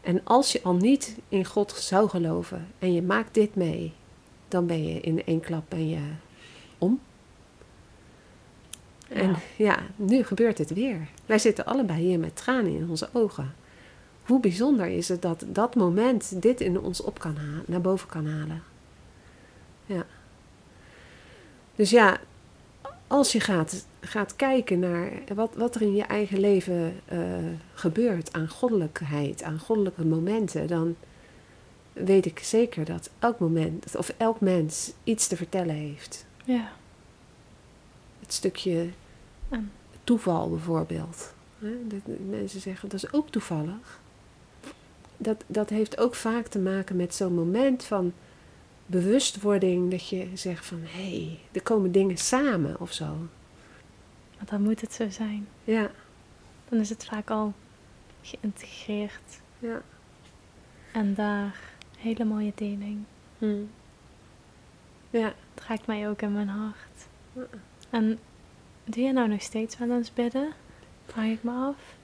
En 0.00 0.20
als 0.24 0.52
je 0.52 0.62
al 0.62 0.74
niet 0.74 1.16
in 1.28 1.44
God 1.44 1.72
zou 1.72 2.08
geloven 2.08 2.68
en 2.78 2.92
je 2.92 3.02
maakt 3.02 3.34
dit 3.34 3.54
mee, 3.54 3.92
dan 4.48 4.66
ben 4.66 4.88
je 4.88 5.00
in 5.00 5.24
één 5.24 5.40
klap 5.40 5.64
ben 5.68 5.88
je 5.88 6.00
om. 6.78 7.00
En 9.08 9.36
ja, 9.56 9.78
nu 9.96 10.22
gebeurt 10.22 10.58
het 10.58 10.72
weer. 10.72 11.08
Wij 11.26 11.38
zitten 11.38 11.66
allebei 11.66 12.00
hier 12.00 12.18
met 12.18 12.36
tranen 12.36 12.72
in 12.72 12.90
onze 12.90 13.08
ogen. 13.12 13.54
Hoe 14.22 14.40
bijzonder 14.40 14.86
is 14.86 15.08
het 15.08 15.22
dat 15.22 15.44
dat 15.46 15.74
moment 15.74 16.42
dit 16.42 16.60
in 16.60 16.80
ons 16.80 17.00
op 17.00 17.18
kan 17.18 17.36
halen, 17.36 17.64
naar 17.66 17.80
boven 17.80 18.08
kan 18.08 18.26
halen. 18.26 18.62
Ja. 19.86 20.06
Dus 21.74 21.90
ja, 21.90 22.20
als 23.06 23.32
je 23.32 23.40
gaat, 23.40 23.86
gaat 24.00 24.36
kijken 24.36 24.78
naar 24.78 25.10
wat, 25.34 25.54
wat 25.54 25.74
er 25.74 25.82
in 25.82 25.94
je 25.94 26.02
eigen 26.02 26.40
leven 26.40 27.00
uh, 27.12 27.18
gebeurt 27.74 28.32
aan 28.32 28.48
goddelijkheid, 28.48 29.42
aan 29.42 29.58
goddelijke 29.58 30.04
momenten, 30.04 30.66
dan 30.66 30.96
weet 31.92 32.26
ik 32.26 32.38
zeker 32.38 32.84
dat 32.84 33.10
elk 33.18 33.38
moment, 33.38 33.96
of 33.96 34.14
elk 34.16 34.40
mens 34.40 34.92
iets 35.04 35.26
te 35.26 35.36
vertellen 35.36 35.74
heeft. 35.74 36.26
Ja. 36.44 36.72
Het 38.20 38.32
stukje 38.32 38.88
toeval 40.04 40.50
bijvoorbeeld. 40.50 41.32
Dat 41.84 42.00
mensen 42.28 42.60
zeggen 42.60 42.88
dat 42.88 43.02
is 43.02 43.12
ook 43.12 43.30
toevallig. 43.30 44.00
Dat, 45.16 45.44
dat 45.46 45.68
heeft 45.68 45.98
ook 45.98 46.14
vaak 46.14 46.46
te 46.46 46.58
maken 46.58 46.96
met 46.96 47.14
zo'n 47.14 47.34
moment 47.34 47.84
van 47.84 48.12
bewustwording 48.86 49.90
dat 49.90 50.08
je 50.08 50.26
zegt 50.34 50.66
van 50.66 50.78
hé, 50.82 51.10
hey, 51.10 51.38
er 51.52 51.62
komen 51.62 51.92
dingen 51.92 52.16
samen 52.16 52.80
of 52.80 52.92
zo. 52.92 53.16
Want 54.38 54.50
dan 54.50 54.62
moet 54.62 54.80
het 54.80 54.92
zo 54.92 55.10
zijn. 55.10 55.48
Ja. 55.64 55.90
Dan 56.68 56.78
is 56.78 56.88
het 56.88 57.04
vaak 57.04 57.30
al 57.30 57.52
geïntegreerd. 58.22 59.40
Ja. 59.58 59.82
En 60.92 61.14
daar 61.14 61.60
hele 61.98 62.24
mooie 62.24 62.52
deling. 62.54 63.04
Hmm. 63.38 63.70
Ja. 65.10 65.34
Het 65.54 65.64
raakt 65.68 65.86
mij 65.86 66.08
ook 66.08 66.22
in 66.22 66.32
mijn 66.32 66.48
hart. 66.48 67.06
En 67.90 68.18
doe 68.84 69.02
je 69.02 69.12
nou 69.12 69.28
nog 69.28 69.42
steeds 69.42 69.78
wel 69.78 69.90
eens 69.90 70.12
bidden? 70.12 70.52
Vraag 71.06 71.26
ik 71.26 71.42
me 71.42 71.52
af. 71.52 71.96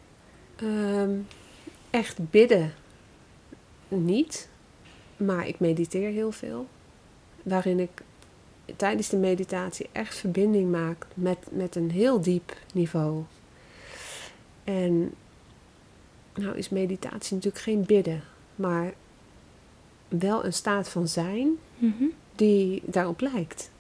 Um, 0.63 1.27
echt 1.91 2.31
bidden 2.31 2.73
niet. 3.89 4.49
Maar 5.17 5.47
ik 5.47 5.61
mediteer 5.61 6.11
heel 6.11 6.33
veel. 6.33 6.69
Waarin 7.43 7.79
ik 7.81 8.03
tijdens 8.77 9.09
de 9.09 9.17
meditatie 9.17 9.89
echt 9.93 10.17
verbinding 10.17 10.71
maak 10.71 11.07
met, 11.15 11.39
met 11.51 11.77
een 11.77 11.91
heel 11.91 12.21
diep 12.21 12.57
niveau. 12.73 13.23
En 14.65 15.15
nou 16.35 16.57
is 16.57 16.69
meditatie 16.69 17.35
natuurlijk 17.35 17.65
geen 17.65 17.85
bidden, 17.85 18.23
maar 18.55 18.93
wel 20.09 20.45
een 20.45 20.53
staat 20.53 20.89
van 20.89 21.09
zijn 21.09 21.49
mm 21.79 22.13
die 22.35 22.83
daarop 22.85 23.21
lijkt. 23.21 23.71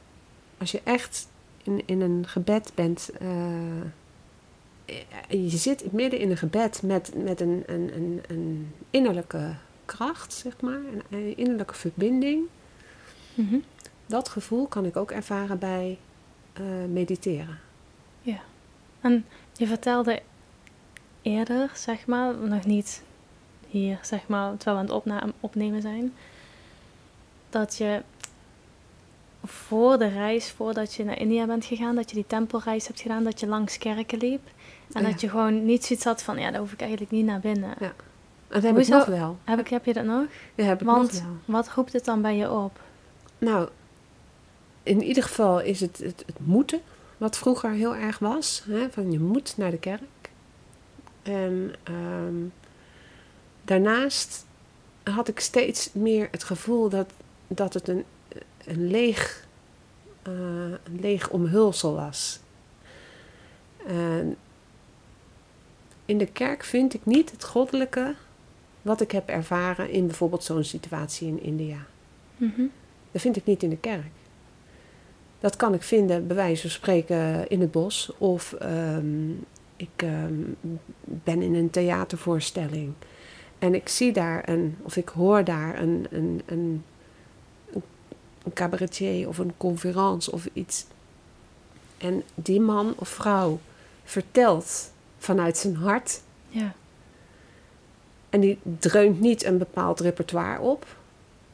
Als 0.58 0.70
je 0.70 0.80
echt 0.84 1.28
in, 1.62 1.82
in 1.86 2.00
een 2.00 2.24
gebed 2.26 2.72
bent, 2.74 3.10
uh, 3.22 3.82
je 5.28 5.56
zit 5.56 5.92
midden 5.92 6.20
in 6.20 6.30
een 6.30 6.36
gebed 6.36 6.82
met, 6.82 7.12
met 7.24 7.40
een, 7.40 7.62
een, 7.66 7.90
een, 7.94 8.20
een 8.28 8.72
innerlijke 8.90 9.54
kracht, 9.84 10.32
zeg 10.32 10.60
maar, 10.60 10.80
een, 11.10 11.36
innerlijke 11.36 11.74
verbinding. 11.74 12.44
Mhm. 13.34 13.56
Dat 14.06 14.28
gevoel 14.28 14.66
kan 14.66 14.84
ik 14.84 14.96
ook 14.96 15.10
ervaren 15.10 15.58
bij 15.58 15.98
uh, 16.60 16.66
mediteren. 16.92 17.58
Ja. 18.22 18.40
En 19.00 19.26
je 19.52 19.66
vertelde 19.66 20.22
eerder, 21.22 21.70
zeg 21.74 22.06
maar, 22.06 22.34
nog 22.34 22.64
niet 22.64 23.02
hier, 23.68 23.98
zeg 24.02 24.28
maar, 24.28 24.56
terwijl 24.56 24.86
we 24.86 25.10
aan 25.10 25.26
het 25.26 25.34
opnemen 25.40 25.82
zijn, 25.82 26.14
dat 27.50 27.76
je 27.76 28.02
voor 29.44 29.98
de 29.98 30.08
reis, 30.08 30.50
voordat 30.50 30.94
je 30.94 31.04
naar 31.04 31.18
India 31.18 31.46
bent 31.46 31.64
gegaan, 31.64 31.94
dat 31.94 32.08
je 32.10 32.16
die 32.16 32.26
tempelreis 32.26 32.86
hebt 32.86 33.00
gedaan, 33.00 33.24
dat 33.24 33.40
je 33.40 33.46
langs 33.46 33.78
kerken 33.78 34.18
liep. 34.18 34.48
En 34.92 35.02
dat 35.02 35.20
je 35.20 35.28
gewoon 35.28 35.64
niet 35.64 35.84
zoiets 35.84 36.04
had 36.04 36.22
van, 36.22 36.38
ja, 36.38 36.50
daar 36.50 36.60
hoef 36.60 36.72
ik 36.72 36.80
eigenlijk 36.80 37.10
niet 37.10 37.24
naar 37.24 37.40
binnen. 37.40 37.74
Ja. 37.80 37.92
Dat 38.48 38.62
heb 38.62 38.78
ik 38.78 38.88
nog 38.88 39.04
wel. 39.04 39.36
Heb, 39.44 39.58
ik, 39.58 39.68
heb 39.68 39.84
je 39.84 39.92
dat 39.92 40.04
nog? 40.04 40.26
Ja, 40.54 40.64
heb 40.64 40.80
ik 40.80 40.86
Want 40.86 41.12
nog 41.12 41.22
wel. 41.22 41.36
wat 41.44 41.68
roept 41.68 41.92
het 41.92 42.04
dan 42.04 42.22
bij 42.22 42.36
je 42.36 42.50
op? 42.50 42.80
Nou, 43.38 43.68
in 44.84 45.02
ieder 45.02 45.22
geval 45.22 45.60
is 45.60 45.80
het 45.80 45.98
het, 45.98 46.22
het 46.26 46.38
moeten, 46.38 46.80
wat 47.16 47.36
vroeger 47.36 47.70
heel 47.70 47.94
erg 47.94 48.18
was. 48.18 48.62
Hè, 48.68 48.90
van 48.90 49.12
je 49.12 49.20
moet 49.20 49.56
naar 49.56 49.70
de 49.70 49.78
kerk. 49.78 50.30
En 51.22 51.74
ehm, 51.82 52.34
daarnaast 53.64 54.46
had 55.02 55.28
ik 55.28 55.40
steeds 55.40 55.90
meer 55.92 56.28
het 56.30 56.44
gevoel 56.44 56.88
dat, 56.88 57.12
dat 57.46 57.74
het 57.74 57.88
een, 57.88 58.04
een, 58.64 58.90
leeg, 58.90 59.46
uh, 60.28 60.34
een 60.84 61.00
leeg 61.00 61.30
omhulsel 61.30 61.94
was. 61.94 62.40
En 63.86 64.36
in 66.04 66.18
de 66.18 66.26
kerk 66.26 66.64
vind 66.64 66.94
ik 66.94 67.04
niet 67.04 67.30
het 67.30 67.44
goddelijke 67.44 68.14
wat 68.82 69.00
ik 69.00 69.10
heb 69.10 69.28
ervaren 69.28 69.90
in 69.90 70.06
bijvoorbeeld 70.06 70.44
zo'n 70.44 70.64
situatie 70.64 71.28
in 71.28 71.42
India. 71.42 71.86
Mm 72.36 72.70
Dat 73.10 73.22
vind 73.22 73.36
ik 73.36 73.44
niet 73.44 73.62
in 73.62 73.70
de 73.70 73.76
kerk. 73.76 74.12
Dat 75.44 75.56
kan 75.56 75.74
ik 75.74 75.82
vinden, 75.82 76.26
bij 76.26 76.36
wijze 76.36 76.60
van 76.60 76.70
spreken, 76.70 77.48
in 77.48 77.60
het 77.60 77.70
bos. 77.70 78.10
Of 78.18 78.52
ehm, 78.52 79.30
ik 79.76 79.88
ehm, 79.96 80.34
ben 81.02 81.42
in 81.42 81.54
een 81.54 81.70
theatervoorstelling. 81.70 82.92
En 83.58 83.74
ik 83.74 83.88
zie 83.88 84.12
daar 84.12 84.48
een, 84.48 84.76
of 84.82 84.96
ik 84.96 85.08
hoor 85.08 85.44
daar 85.44 85.80
een, 85.80 86.06
een, 86.10 86.42
een, 86.46 86.84
een 88.44 88.52
cabaretier 88.52 89.28
of 89.28 89.38
een 89.38 89.52
conference 89.56 90.32
of 90.32 90.48
iets. 90.52 90.86
En 91.98 92.22
die 92.34 92.60
man 92.60 92.94
of 92.96 93.08
vrouw 93.08 93.58
vertelt 94.04 94.92
vanuit 95.18 95.56
zijn 95.56 95.76
hart. 95.76 96.20
Ja. 96.48 96.74
En 98.30 98.40
die 98.40 98.58
dreunt 98.78 99.20
niet 99.20 99.44
een 99.44 99.58
bepaald 99.58 100.00
repertoire 100.00 100.60
op. 100.60 100.86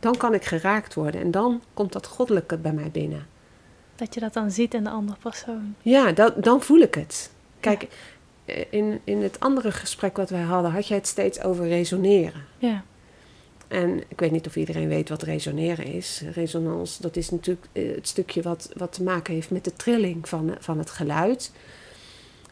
Dan 0.01 0.17
kan 0.17 0.35
ik 0.35 0.45
geraakt 0.45 0.95
worden. 0.95 1.21
En 1.21 1.31
dan 1.31 1.63
komt 1.75 1.93
dat 1.93 2.07
goddelijke 2.07 2.57
bij 2.57 2.73
mij 2.73 2.91
binnen. 2.91 3.30
Dat 4.01 4.15
je 4.15 4.21
dat 4.21 4.33
dan 4.33 4.51
ziet 4.51 4.75
in 4.75 4.85
de 4.85 4.91
andere 4.91 5.19
persoon. 5.19 5.75
Ja, 5.83 6.13
dat, 6.13 6.45
dan 6.45 6.63
voel 6.63 6.79
ik 6.79 6.95
het. 6.95 7.31
Kijk, 7.61 7.87
in, 8.71 9.01
in 9.05 9.23
het 9.23 9.41
andere 9.41 9.73
gesprek 9.73 10.17
wat 10.17 10.31
wij 10.31 10.43
hadden, 10.43 10.71
had 10.71 10.87
jij 10.87 10.97
het 10.97 11.07
steeds 11.07 11.41
over 11.41 11.69
resoneren. 11.69 12.45
Ja. 12.59 12.85
En 13.69 14.03
ik 14.09 14.21
weet 14.21 14.31
niet 14.31 14.47
of 14.47 14.57
iedereen 14.57 14.89
weet 14.89 15.09
wat 15.09 15.23
resoneren 15.23 15.85
is. 15.85 16.23
Resonance, 16.35 17.03
dat 17.03 17.17
is 17.17 17.31
natuurlijk 17.31 17.67
eh, 17.73 17.95
het 17.95 18.09
stukje 18.09 18.43
wat, 18.43 18.71
wat 18.77 18.93
te 18.93 19.03
maken 19.03 19.35
heeft 19.35 19.51
met 19.51 19.65
de 19.65 19.73
trilling 19.73 20.29
van, 20.29 20.57
van 20.59 20.79
het 20.79 20.91
geluid. 20.91 21.53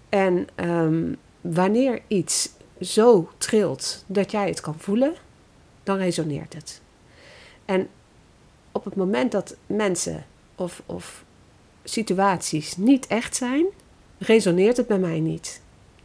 En 0.09 0.49
um, 0.57 1.17
wanneer 1.41 2.01
iets 2.07 2.51
zo 2.81 3.31
trilt 3.39 4.05
dat 4.07 4.31
jij 4.31 4.49
het 4.49 4.61
kan 4.61 4.79
voelen, 4.79 5.15
dan 5.83 5.97
resoneert 5.97 6.55
het. 6.55 6.81
En 7.65 7.89
op 8.73 8.85
het 8.85 8.95
moment 8.95 9.33
dat 9.33 9.57
mensen 9.67 10.25
of, 10.55 10.83
of 10.87 11.27
situaties 11.89 12.77
niet 12.77 13.07
echt 13.07 13.37
zijn, 13.37 13.65
resoneert 14.19 14.77
het 14.77 14.87
bij 14.87 14.99
mij 14.99 15.21
niet. 15.21 15.61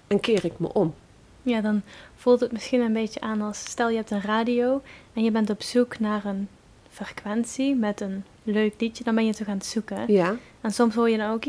En 0.08 0.20
keer 0.20 0.46
ik 0.46 0.60
me 0.60 0.74
om. 0.74 0.94
Ja, 1.42 1.62
dan 1.62 1.82
voelt 2.16 2.40
het 2.40 2.52
misschien 2.52 2.82
een 2.82 2.94
beetje 2.94 3.20
aan 3.22 3.42
als 3.42 3.60
stel 3.66 3.90
je 3.90 3.96
hebt 3.96 4.12
een 4.12 4.22
radio 4.22 4.82
en 5.14 5.24
je 5.24 5.32
bent 5.32 5.50
op 5.50 5.62
zoek 5.64 6.00
naar 6.00 6.26
een 6.26 6.48
frequentie 6.90 7.76
met 7.76 8.02
een 8.02 8.24
leuk 8.44 8.74
liedje, 8.78 9.04
dan 9.04 9.16
ben 9.16 9.26
je 9.26 9.34
toch 9.34 9.48
aan 9.48 9.58
het 9.58 9.66
zoeken. 9.66 10.12
Ja, 10.14 10.36
En 10.62 10.72
soms 10.72 10.96
hoor 10.96 11.10
je 11.10 11.18
dan 11.18 11.32
ook, 11.32 11.44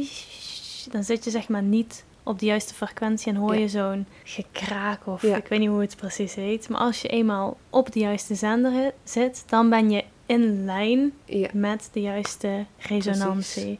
dan 0.92 1.05
zit 1.05 1.25
je 1.25 1.31
zeg 1.31 1.49
maar 1.49 1.62
niet 1.62 2.05
op 2.23 2.38
de 2.38 2.47
juiste 2.47 2.75
frequentie 2.75 3.33
en 3.33 3.38
hoor 3.38 3.55
Ja. 3.55 3.61
je 3.61 3.68
zo'n 3.68 4.07
gekraak 4.25 5.07
of 5.07 5.23
Ja. 5.23 5.37
ik 5.37 5.47
weet 5.47 5.59
niet 5.59 5.68
hoe 5.68 5.81
het 5.81 5.97
precies 5.97 6.35
heet. 6.35 6.68
Maar 6.68 6.81
als 6.81 7.03
je 7.03 7.09
eenmaal 7.09 7.57
op 7.70 7.92
de 7.92 7.99
juiste 8.01 8.35
zender 8.35 8.92
zit, 9.05 9.44
dan 9.47 9.68
ben 9.70 9.90
je 9.90 10.05
in 10.27 10.64
lijn 10.64 11.12
ja. 11.25 11.49
met 11.53 11.88
de 11.92 12.01
juiste 12.01 12.64
resonantie. 12.79 13.79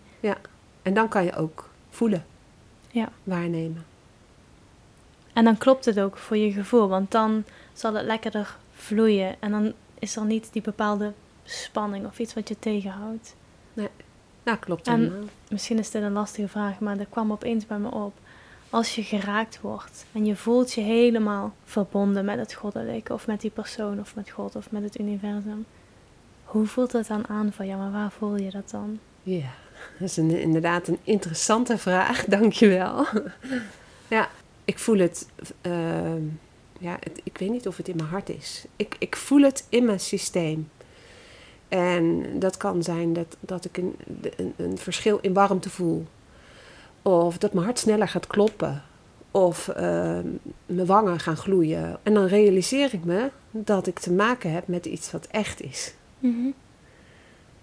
En 0.83 0.95
dan 0.95 1.09
kan 1.09 1.25
je 1.25 1.35
ook 1.35 1.71
voelen. 1.91 2.25
Ja. 2.91 3.09
Waarnemen. 3.23 3.85
En 5.33 5.45
dan 5.45 5.59
klopt 5.59 5.85
het 5.85 6.01
ook 6.01 6.17
voor 6.17 6.37
je 6.37 6.53
gevoel, 6.53 6.89
want 6.89 7.11
dan 7.11 7.45
zal 7.73 7.95
het 7.95 8.05
lekkerder 8.05 8.57
vloeien 8.73 9.37
en 9.41 9.51
dan 9.51 9.73
is 9.99 10.17
er 10.17 10.25
niet 10.25 10.53
die 10.53 10.63
bepaalde 10.63 11.13
spanning 11.45 12.07
of 12.07 12.19
iets 12.19 12.35
wat 12.35 12.49
je 12.49 12.59
tegenhoudt. 12.59 13.37
Nou, 14.43 14.59
klopt 14.59 14.87
En- 14.87 14.99
helemaal. 15.01 15.29
Misschien 15.49 15.79
is 15.79 15.91
dit 15.91 16.03
een 16.03 16.13
lastige 16.13 16.49
vraag, 16.49 16.79
maar 16.81 16.97
dat 16.97 17.09
kwam 17.11 17.33
opeens 17.33 17.67
bij 17.67 17.79
me 17.79 17.91
op. 17.91 18.13
Als 18.71 18.95
je 18.95 19.03
geraakt 19.03 19.61
wordt 19.61 20.07
en 20.13 20.25
je 20.25 20.37
voelt 20.37 20.73
je 20.73 20.81
helemaal 20.81 21.55
verbonden 21.65 22.25
met 22.25 22.39
het 22.39 22.55
goddelijke 22.55 23.13
of 23.13 23.27
met 23.27 23.41
die 23.41 23.51
persoon 23.51 24.01
of 24.01 24.15
met 24.15 24.31
God 24.31 24.57
of 24.57 24.71
met 24.71 24.83
het 24.83 24.99
universum. 24.99 25.67
Hoe 26.45 26.67
voelt 26.67 26.93
het 26.93 27.07
dan 27.07 27.29
aan 27.29 27.53
voor 27.53 27.65
jou, 27.65 27.79
maar 27.81 27.93
waar 27.93 28.11
voel 28.11 28.37
je 28.37 28.51
dat 28.51 28.71
dan? 28.71 28.99
Ja, 29.23 29.51
dat 29.99 30.09
is 30.09 30.19
inderdaad 30.19 30.89
een 30.89 30.99
interessante 31.05 31.79
vraag. 31.79 32.25
Dankjewel. 32.39 33.07
ja, 34.09 34.29
ik 34.65 34.79
voel 34.79 34.99
het. 34.99 35.29
ehm, 35.61 36.23
ja, 36.79 36.99
ik 37.23 37.39
weet 37.39 37.51
niet 37.51 37.69
of 37.69 37.77
het 37.77 37.89
in 37.89 37.97
mijn 37.97 38.09
hart 38.09 38.29
is. 38.29 38.65
Ik, 38.77 38.97
ik 38.99 39.17
voel 39.17 39.43
het 39.43 39.67
in 39.69 39.85
mijn 39.85 40.01
systeem. 40.01 40.69
En 41.69 42.25
dat 42.39 42.57
kan 42.57 42.83
zijn 42.83 43.13
dat, 43.13 43.37
dat 43.41 43.65
ik 43.65 43.77
een, 43.77 43.97
een, 44.57 44.79
verschil 44.79 45.19
in 45.21 45.33
warmte 45.33 45.71
voel. 45.71 46.07
Of 47.03 47.39
dat 47.39 47.53
mijn 47.53 47.65
hart 47.65 47.79
sneller 47.79 48.09
gaat 48.09 48.27
kloppen. 48.27 48.83
Of 49.31 49.69
ehm, 49.69 50.27
mijn 50.67 50.87
wangen 50.87 51.21
gaan 51.21 51.37
gloeien. 51.37 51.99
En 52.03 52.15
dan 52.15 52.27
realiseer 52.27 52.95
ik 52.95 53.05
me 53.05 53.31
dat 53.51 53.87
ik 53.87 53.99
te 53.99 54.13
maken 54.13 54.53
heb 54.53 54.69
met 54.69 54.87
iets 54.87 55.11
wat 55.11 55.27
echt 55.31 55.63
is. 55.63 55.95
Hè, 56.21 56.55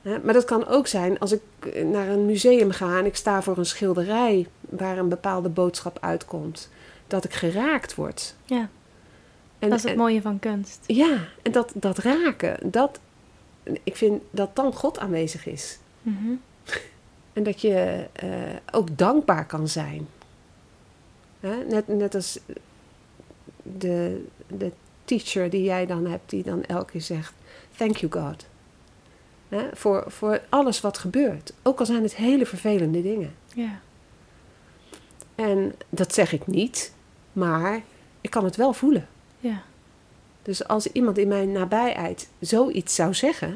Maar 0.02 0.34
dat 0.34 0.46
kan 0.46 0.68
ook 0.68 0.88
zijn 0.88 1.20
als 1.20 1.32
ik 1.32 1.42
eh, 1.74 1.86
naar 1.86 2.08
een 2.08 2.26
museum 2.26 2.72
ga 2.72 2.98
en 2.98 3.06
ik 3.06 3.16
sta 3.16 3.42
voor 3.42 3.58
een 3.58 3.66
schilderij 3.66 4.48
waar 4.70 4.98
een 4.98 5.10
bepaalde 5.10 5.50
boodschap 5.50 5.98
uitkomt. 6.02 6.70
Dat 7.08 7.24
ik 7.24 7.34
geraakt 7.34 7.96
word. 7.96 8.36
Ja, 8.46 8.70
En, 9.60 9.70
dat 9.70 9.78
is 9.78 9.84
het 9.84 9.92
en- 9.92 9.98
mooie 9.98 10.22
van 10.22 10.40
kunst. 10.40 10.80
Ja, 10.88 11.18
en 11.42 11.52
dat, 11.52 11.72
dat 11.76 11.98
raken, 11.98 12.72
dat, 12.72 13.00
ik 13.84 13.96
vind 13.96 14.22
dat 14.32 14.56
dan 14.56 14.74
God 14.74 15.00
aanwezig 15.00 15.46
is. 15.46 15.80
Mhm. 16.02 16.32
En 17.34 17.44
dat 17.44 17.62
je 17.62 18.06
eh, 18.14 18.30
ook 18.72 18.98
dankbaar 18.98 19.46
kan 19.46 19.68
zijn. 19.68 20.08
Hè, 21.40 21.56
Net, 21.70 21.88
net 21.88 22.16
als 22.16 22.40
de, 23.64 24.26
de 24.48 24.72
teacher 25.06 25.50
die 25.50 25.64
jij 25.64 25.86
dan 25.86 26.06
hebt, 26.06 26.30
die 26.30 26.44
dan 26.44 26.64
elke 26.64 26.92
keer 26.92 27.02
zegt: 27.02 27.34
Thank 27.78 27.96
you, 27.98 28.12
God. 28.12 28.46
Hè, 29.52 29.68
voor, 29.74 30.04
voor 30.08 30.42
alles 30.50 30.82
wat 30.82 30.98
gebeurt. 30.98 31.54
Ook 31.64 31.80
al 31.80 31.86
zijn 31.86 32.04
het 32.04 32.16
hele 32.16 32.46
vervelende 32.46 33.02
dingen. 33.02 33.36
Ja. 33.56 33.80
En 35.36 35.76
dat 35.90 36.14
zeg 36.14 36.34
ik 36.34 36.48
niet, 36.48 36.94
maar 37.34 37.82
ik 38.22 38.30
kan 38.30 38.44
het 38.44 38.56
wel 38.56 38.74
voelen. 38.74 39.08
ja, 39.40 39.62
Dus 40.42 40.68
als 40.68 40.88
iemand 40.88 41.18
in 41.18 41.28
mijn 41.28 41.52
nabijheid 41.52 42.30
zoiets 42.40 42.96
zou 42.96 43.14
zeggen, 43.14 43.50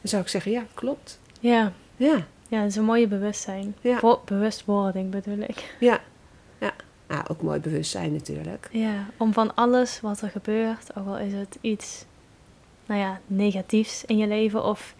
dan 0.00 0.08
zou 0.08 0.22
ik 0.22 0.28
zeggen: 0.28 0.52
Ja, 0.52 0.62
klopt. 0.74 1.20
ja, 1.40 1.72
Ja, 1.96 2.26
ja, 2.48 2.60
dat 2.60 2.70
is 2.70 2.76
een 2.76 2.84
mooie 2.84 3.08
bewustzijn. 3.08 3.74
Ja. 3.80 4.00
Wo- 4.00 4.22
bewustwording 4.24 5.10
bedoel 5.10 5.38
ik. 5.38 5.76
ja, 5.80 6.00
ja. 6.58 6.72
Ah, 7.06 7.24
ook 7.28 7.42
mooi 7.42 7.60
bewustzijn 7.60 8.12
natuurlijk. 8.12 8.68
Ja, 8.72 9.06
om 9.16 9.32
van 9.32 9.54
alles 9.54 10.00
wat 10.00 10.20
er 10.20 10.28
gebeurt, 10.30 10.96
ook 10.96 11.06
al 11.06 11.18
is 11.18 11.32
het 11.32 11.58
iets, 11.60 12.04
nou 12.86 13.00
ja, 13.00 13.20
negatiefs 13.26 14.04
in 14.04 14.16
je 14.16 14.26
leven 14.26 14.64
of 14.64 14.94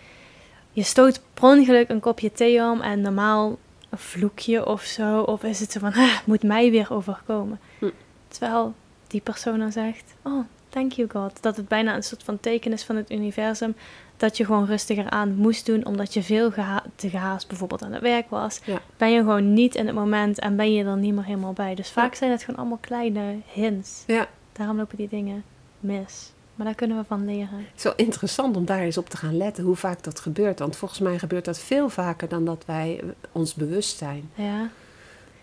je 0.72 0.82
stoot 0.82 1.20
per 1.34 1.44
ongeluk 1.44 1.88
een 1.88 2.00
kopje 2.00 2.32
thee 2.32 2.62
om 2.62 2.80
en 2.80 3.00
normaal 3.00 3.58
een 3.90 3.98
vloekje 3.98 4.66
of 4.66 4.82
zo, 4.82 5.20
of 5.20 5.42
is 5.42 5.60
het 5.60 5.72
zo 5.72 5.80
van, 5.80 5.92
ah, 5.92 6.18
moet 6.24 6.42
mij 6.42 6.70
weer 6.70 6.92
overkomen. 6.92 7.60
Hm. 7.78 7.90
Terwijl 8.28 8.74
die 9.06 9.20
persoon 9.20 9.58
dan 9.58 9.72
zegt, 9.72 10.14
oh, 10.22 10.44
thank 10.68 10.92
you 10.92 11.08
God, 11.10 11.42
dat 11.42 11.56
het 11.56 11.68
bijna 11.68 11.94
een 11.94 12.02
soort 12.02 12.22
van 12.22 12.40
teken 12.40 12.72
is 12.72 12.84
van 12.84 12.96
het 12.96 13.10
universum, 13.10 13.74
dat 14.16 14.36
je 14.36 14.44
gewoon 14.44 14.66
rustiger 14.66 15.10
aan 15.10 15.34
moest 15.34 15.66
doen, 15.66 15.86
omdat 15.86 16.14
je 16.14 16.22
veel 16.22 16.50
geha- 16.50 16.82
te 16.96 17.10
gehaast 17.10 17.48
bijvoorbeeld 17.48 17.82
aan 17.82 17.92
het 17.92 18.02
werk 18.02 18.30
was. 18.30 18.60
Ja. 18.64 18.80
Ben 18.96 19.10
je 19.12 19.18
gewoon 19.18 19.52
niet 19.52 19.74
in 19.74 19.86
het 19.86 19.94
moment 19.94 20.38
en 20.38 20.56
ben 20.56 20.72
je 20.72 20.84
er 20.84 20.96
niet 20.96 21.14
meer 21.14 21.24
helemaal 21.24 21.52
bij. 21.52 21.74
Dus 21.74 21.90
vaak 21.90 22.14
zijn 22.14 22.30
het 22.30 22.42
gewoon 22.42 22.60
allemaal 22.60 22.78
kleine 22.80 23.36
hints. 23.52 24.02
Ja, 24.06 24.28
Daarom 24.52 24.76
lopen 24.76 24.96
die 24.96 25.08
dingen 25.08 25.44
mis. 25.80 26.32
Maar 26.54 26.66
daar 26.66 26.74
kunnen 26.74 26.96
we 26.96 27.04
van 27.04 27.24
leren. 27.24 27.58
het 27.58 27.76
is 27.76 27.82
wel 27.82 27.96
interessant 27.96 28.56
om 28.56 28.64
daar 28.64 28.80
eens 28.80 28.98
op 28.98 29.08
te 29.08 29.16
gaan 29.16 29.36
letten 29.36 29.64
hoe 29.64 29.76
vaak 29.76 30.02
dat 30.02 30.20
gebeurt. 30.20 30.58
Want 30.58 30.76
volgens 30.76 31.00
mij 31.00 31.18
gebeurt 31.18 31.44
dat 31.44 31.58
veel 31.58 31.88
vaker 31.88 32.28
dan 32.28 32.44
dat 32.44 32.62
wij 32.66 33.00
ons 33.32 33.54
bewust 33.54 33.96
zijn. 33.96 34.30
Ja. 34.34 34.70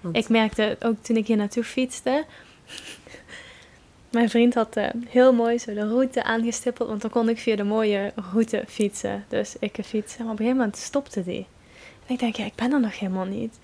Want, 0.02 0.16
Ik 0.16 0.30
merkte 0.30 0.78
ook 0.80 0.96
toen 1.02 1.16
ik 1.16 1.28
hier 1.28 1.38
naartoe 1.38 1.64
fietste. 1.64 2.26
Mijn 4.12 4.30
vriend 4.30 4.54
had 4.54 4.76
eh, 4.76 4.90
heel 5.08 5.34
mooi 5.34 5.60
zo 5.60 5.74
de 5.74 5.88
route 5.88 6.24
aangestippeld, 6.24 6.90
want 6.90 7.02
dan 7.02 7.12
kon 7.12 7.30
ik 7.30 7.40
via 7.40 7.56
de 7.56 7.64
mooie 7.64 8.14
route 8.32 8.64
fietsen. 8.68 9.26
Dus 9.28 9.56
ik 9.60 9.78
fietsen, 9.84 10.24
maar 10.24 10.34
op 10.34 10.40
een 10.40 10.46
gegeven 10.46 10.58
moment 10.58 10.78
stopte 10.78 11.24
die. 11.24 11.48
En 12.06 12.14
ik 12.14 12.20
denk, 12.20 12.36
ja, 12.36 12.46
ik 12.46 12.56
ben 12.56 12.72
er 12.72 12.80
nog 12.80 13.00
helemaal 13.00 13.26
niet. 13.26 13.60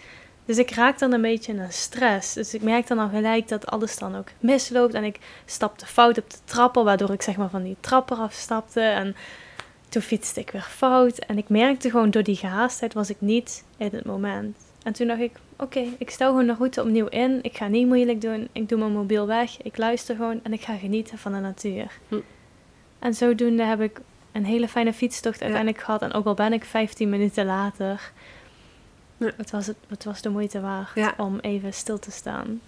Dus 0.47 0.57
ik 0.57 0.71
raak 0.71 0.99
dan 0.99 1.13
een 1.13 1.21
beetje 1.21 1.51
in 1.51 1.59
een 1.59 1.73
stress. 1.73 2.33
Dus 2.33 2.53
ik 2.53 2.61
merk 2.61 2.87
dan 2.87 2.99
al 2.99 3.09
gelijk 3.09 3.47
dat 3.47 3.65
alles 3.65 3.97
dan 3.97 4.15
ook 4.15 4.27
misloopt. 4.39 4.93
En 4.93 5.03
ik 5.03 5.19
stapte 5.45 5.85
fout 5.85 6.17
op 6.17 6.29
de 6.29 6.37
trappen, 6.43 6.83
waardoor 6.83 7.11
ik 7.11 7.21
zeg 7.21 7.37
maar 7.37 7.49
van 7.49 7.63
die 7.63 7.77
trapper 7.79 8.17
afstapte. 8.17 8.81
En 8.81 9.15
toen 9.89 10.01
fietste 10.01 10.39
ik 10.39 10.51
weer 10.51 10.67
fout. 10.69 11.17
En 11.17 11.37
ik 11.37 11.49
merkte 11.49 11.89
gewoon 11.89 12.11
door 12.11 12.23
die 12.23 12.35
gehaastheid 12.35 12.93
was 12.93 13.09
ik 13.09 13.17
niet 13.19 13.63
in 13.77 13.89
het 13.91 14.05
moment. 14.05 14.57
En 14.83 14.93
toen 14.93 15.07
dacht 15.07 15.21
ik, 15.21 15.31
oké, 15.57 15.85
ik 15.97 16.09
stel 16.09 16.29
gewoon 16.29 16.47
de 16.47 16.55
route 16.57 16.81
opnieuw 16.81 17.07
in. 17.07 17.39
Ik 17.41 17.57
ga 17.57 17.67
niet 17.67 17.87
moeilijk 17.87 18.21
doen. 18.21 18.47
Ik 18.51 18.69
doe 18.69 18.79
mijn 18.79 18.91
mobiel 18.91 19.27
weg. 19.27 19.61
Ik 19.61 19.77
luister 19.77 20.15
gewoon 20.15 20.39
en 20.43 20.53
ik 20.53 20.61
ga 20.61 20.75
genieten 20.75 21.17
van 21.17 21.31
de 21.31 21.39
natuur. 21.39 21.91
Hm. 22.07 22.19
En 22.99 23.13
zodoende 23.13 23.63
heb 23.63 23.81
ik 23.81 23.99
een 24.31 24.45
hele 24.45 24.67
fijne 24.67 24.93
fietstocht 24.93 25.41
uiteindelijk 25.41 25.83
gehad. 25.83 26.01
En 26.01 26.13
ook 26.13 26.25
al 26.25 26.33
ben 26.33 26.53
ik 26.53 26.63
15 26.63 27.09
minuten 27.09 27.45
later, 27.45 28.11
Het, 29.17 29.51
was 29.51 29.67
het, 29.67 29.75
het 29.87 30.03
was 30.03 30.21
de 30.21 30.29
moeite 30.29 30.61
waard 30.61 30.89
Ja. 30.95 31.13
om 31.17 31.39
even 31.39 31.73
stil 31.73 31.99
te 31.99 32.11
staan. 32.11 32.61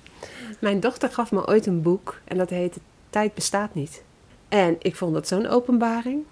Mijn 0.60 0.80
dochter 0.80 1.10
gaf 1.12 1.32
me 1.32 1.48
ooit 1.48 1.66
een 1.66 1.82
boek 1.82 2.20
en 2.24 2.38
dat 2.38 2.50
heette 2.50 2.80
Tijd 3.10 3.34
bestaat 3.34 3.74
niet. 3.76 4.04
En 4.48 4.76
ik 4.80 4.96
vond 4.96 5.14
dat 5.14 5.28
zo'n 5.28 5.48
openbaring. 5.48 6.24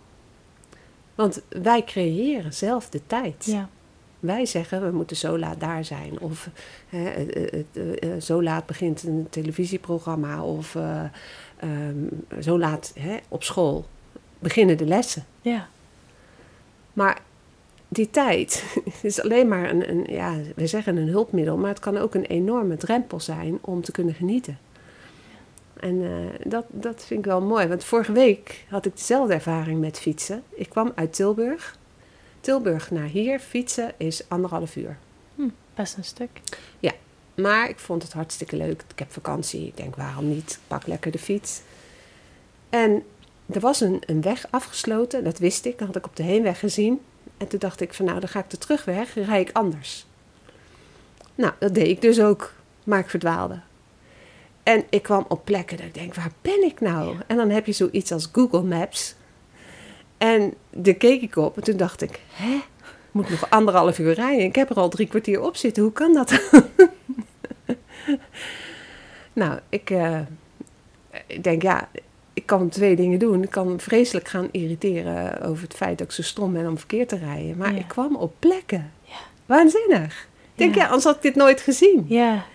Want 1.16 1.42
wij 1.50 1.84
creëren 1.84 2.54
zelf 2.54 2.90
de 2.90 3.02
tijd. 3.08 3.46
Ja, 3.46 3.70
Wij 4.20 4.46
zeggen 4.46 4.82
we 4.86 4.92
moeten 4.92 5.16
zo 5.18 5.38
laat 5.40 5.60
daar 5.60 5.86
zijn. 5.86 6.20
Of 6.20 6.50
hè, 6.90 6.98
het- 6.98 7.34
het- 7.52 8.00
eh, 8.00 8.10
zo 8.22 8.44
laat 8.44 8.66
begint 8.66 9.04
een 9.04 9.28
televisieprogramma. 9.30 10.44
Of 10.44 10.76
eh, 10.76 11.04
ehm, 11.58 11.96
zo 12.42 12.60
laat 12.60 12.92
hè, 13.00 13.18
op 13.28 13.44
school 13.44 13.86
beginnen 14.40 14.78
de 14.78 14.86
lessen. 14.86 15.26
ja, 15.42 15.68
Maar 16.94 17.22
die 17.88 18.10
tijd 18.10 18.78
is 19.02 19.22
alleen 19.22 19.48
maar 19.48 19.70
een, 19.70 19.90
een, 19.90 20.06
ja, 20.10 20.36
we 20.56 20.68
zeggen 20.68 20.98
een 20.98 21.08
hulpmiddel, 21.08 21.58
maar 21.58 21.70
het 21.70 21.80
kan 21.80 21.98
ook 21.98 22.16
een 22.16 22.26
enorme 22.26 22.78
drempel 22.78 23.20
zijn 23.20 23.58
om 23.62 23.82
te 23.82 23.92
kunnen 23.92 24.14
genieten. 24.14 24.60
En 25.80 26.04
eh, 26.04 26.50
dat, 26.52 26.66
dat 26.70 27.06
vind 27.06 27.20
ik 27.20 27.26
wel 27.26 27.42
mooi, 27.42 27.68
want 27.68 27.84
vorige 27.84 28.12
week 28.12 28.66
had 28.70 28.86
ik 28.86 28.98
dezelfde 28.98 29.34
ervaring 29.34 29.80
met 29.80 30.00
fietsen. 30.00 30.44
Ik 30.50 30.70
kwam 30.70 30.92
uit 30.96 31.14
Tilburg. 31.14 31.78
Tilburg 32.40 32.92
naar 32.92 33.08
hier 33.08 33.40
fietsen 33.40 33.94
is 33.98 34.30
anderhalf 34.30 34.76
uur. 34.76 34.98
best 35.76 35.98
een 35.98 36.04
stuk. 36.04 36.30
Maar 37.42 37.70
ik 37.70 37.80
vond 37.80 38.04
het 38.04 38.14
hartstikke 38.14 38.56
leuk. 38.56 38.84
Ik 38.92 39.00
heb 39.00 39.12
vakantie. 39.12 39.68
Ik 39.68 39.78
denk, 39.78 39.96
waarom 39.96 40.30
niet? 40.30 40.52
Ik 40.52 40.60
pak 40.68 40.88
lekker 40.88 41.12
de 41.12 41.20
fiets. 41.20 41.62
En 42.70 43.04
er 43.46 43.60
was 43.60 43.82
een, 43.82 44.02
een 44.06 44.22
weg 44.22 44.48
afgesloten. 44.50 45.24
Dat 45.24 45.40
wist 45.40 45.66
ik. 45.66 45.78
Dat 45.78 45.88
had 45.88 45.96
ik 45.96 46.06
op 46.06 46.16
de 46.16 46.24
heenweg 46.24 46.60
gezien. 46.60 47.02
En 47.38 47.48
toen 47.48 47.60
dacht 47.60 47.82
ik 47.82 47.94
van, 47.94 48.06
nou, 48.06 48.20
dan 48.20 48.30
ga 48.30 48.40
ik 48.40 48.50
de 48.50 48.58
terugweg. 48.58 49.14
Rij 49.14 49.42
ik 49.42 49.50
anders. 49.54 50.06
Nou, 51.36 51.54
dat 51.60 51.74
deed 51.74 51.88
ik 51.88 52.02
dus 52.02 52.22
ook. 52.22 52.54
Maar 52.84 53.00
ik 53.00 53.10
verdwaalde. 53.10 53.60
En 54.64 54.84
ik 54.90 55.04
kwam 55.04 55.26
op 55.28 55.46
plekken 55.46 55.78
dat 55.78 55.86
ik 55.86 55.94
denk, 55.94 56.16
waar 56.16 56.32
ben 56.42 56.64
ik 56.64 56.80
nou? 56.80 57.16
En 57.28 57.38
dan 57.38 57.50
heb 57.50 57.66
je 57.66 57.72
zoiets 57.72 58.12
als 58.12 58.30
Google 58.32 58.64
Maps. 58.64 59.16
En 60.18 60.54
daar 60.70 60.94
keek 60.94 61.22
ik 61.22 61.36
op 61.36 61.58
en 61.58 61.64
toen 61.64 61.78
dacht 61.78 62.02
ik, 62.02 62.20
hè? 62.32 62.54
Ik 62.54 62.64
moet 63.12 63.30
nog 63.30 63.50
anderhalf 63.50 64.00
uur 64.00 64.14
rijden. 64.14 64.46
Ik 64.46 64.56
heb 64.56 64.70
er 64.70 64.76
al 64.76 64.90
drie 64.90 65.08
kwartier 65.08 65.42
op 65.42 65.56
zitten. 65.56 65.84
Hoe 65.84 65.92
kan 65.92 66.14
dat? 66.14 66.42
nou, 69.34 69.60
ik, 69.70 69.90
eh, 69.90 70.20
ik 71.28 71.44
denk, 71.44 71.62
ja, 71.62 71.90
ik 72.38 72.46
kan 72.46 72.70
twee 72.70 72.96
dingen 72.96 73.20
doen. 73.20 73.44
Ik 73.44 73.50
kan 73.50 73.80
vreselijk 73.80 74.28
gaan 74.28 74.48
irriteren 74.52 75.42
over 75.42 75.64
het 75.64 75.74
feit 75.74 75.98
dat 75.98 76.08
ik 76.08 76.14
zo 76.14 76.22
stom 76.22 76.54
ben 76.54 76.68
om 76.68 76.78
verkeerd 76.78 77.10
te 77.10 77.18
rijden. 77.18 77.58
Maar 77.58 77.72
Ja. 77.74 77.80
ik 77.80 77.88
kwam 77.88 78.16
op 78.16 78.34
plekken. 78.40 78.92
Ja. 79.04 79.16
Waanzinnig. 79.46 80.28
Ik 80.42 80.64
denk, 80.64 80.76
Ja. 80.76 80.82
ja, 80.82 80.86
anders 80.88 81.04
had 81.04 81.16
ik 81.16 81.22
dit 81.22 81.36
nooit 81.36 81.62
gezien. 81.62 82.06
Ja, 82.08 82.46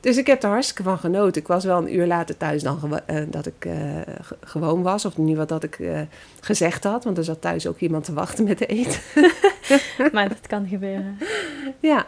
Dus 0.00 0.16
ik 0.16 0.26
heb 0.26 0.42
er 0.42 0.48
hartstikke 0.48 0.82
van 0.82 0.98
genoten. 0.98 1.40
Ik 1.40 1.46
was 1.48 1.64
wel 1.64 1.78
een 1.78 1.94
uur 1.94 2.06
later 2.06 2.36
thuis 2.36 2.62
dan 2.62 3.00
eh, 3.06 3.22
dat 3.28 3.46
ik 3.46 3.64
eh, 3.64 3.72
ge- 4.20 4.36
gewoon 4.40 4.82
was. 4.82 5.04
Of 5.04 5.16
niet 5.16 5.36
wat 5.36 5.48
dat 5.48 5.62
ik 5.64 5.78
eh, 5.78 6.00
gezegd 6.40 6.84
had. 6.84 7.04
Want 7.04 7.18
er 7.18 7.24
zat 7.24 7.40
thuis 7.40 7.66
ook 7.66 7.78
iemand 7.78 8.04
te 8.04 8.12
wachten 8.12 8.44
met 8.44 8.58
de 8.58 8.66
eten. 8.66 9.00
maar 10.12 10.28
dat 10.28 10.46
kan 10.46 10.68
gebeuren. 10.68 11.18
ja. 11.80 12.06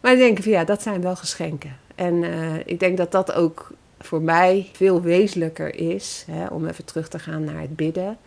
Maar 0.00 0.12
ik 0.12 0.18
denk 0.18 0.42
van 0.42 0.52
ja, 0.52 0.64
dat 0.64 0.82
zijn 0.82 1.00
wel 1.02 1.16
geschenken. 1.16 1.76
En 1.94 2.24
ik 2.66 2.80
denk 2.80 2.96
dat 2.96 3.12
dat 3.12 3.32
ook 3.32 3.70
voor 4.02 4.22
mij 4.22 4.70
veel 4.72 5.02
wezenlijker 5.02 5.74
is. 5.74 6.24
Hè, 6.30 6.46
om 6.46 6.66
even 6.66 6.84
terug 6.84 7.08
te 7.08 7.18
gaan 7.18 7.44
naar 7.44 7.60
het 7.60 7.76
bidden. 7.76 8.18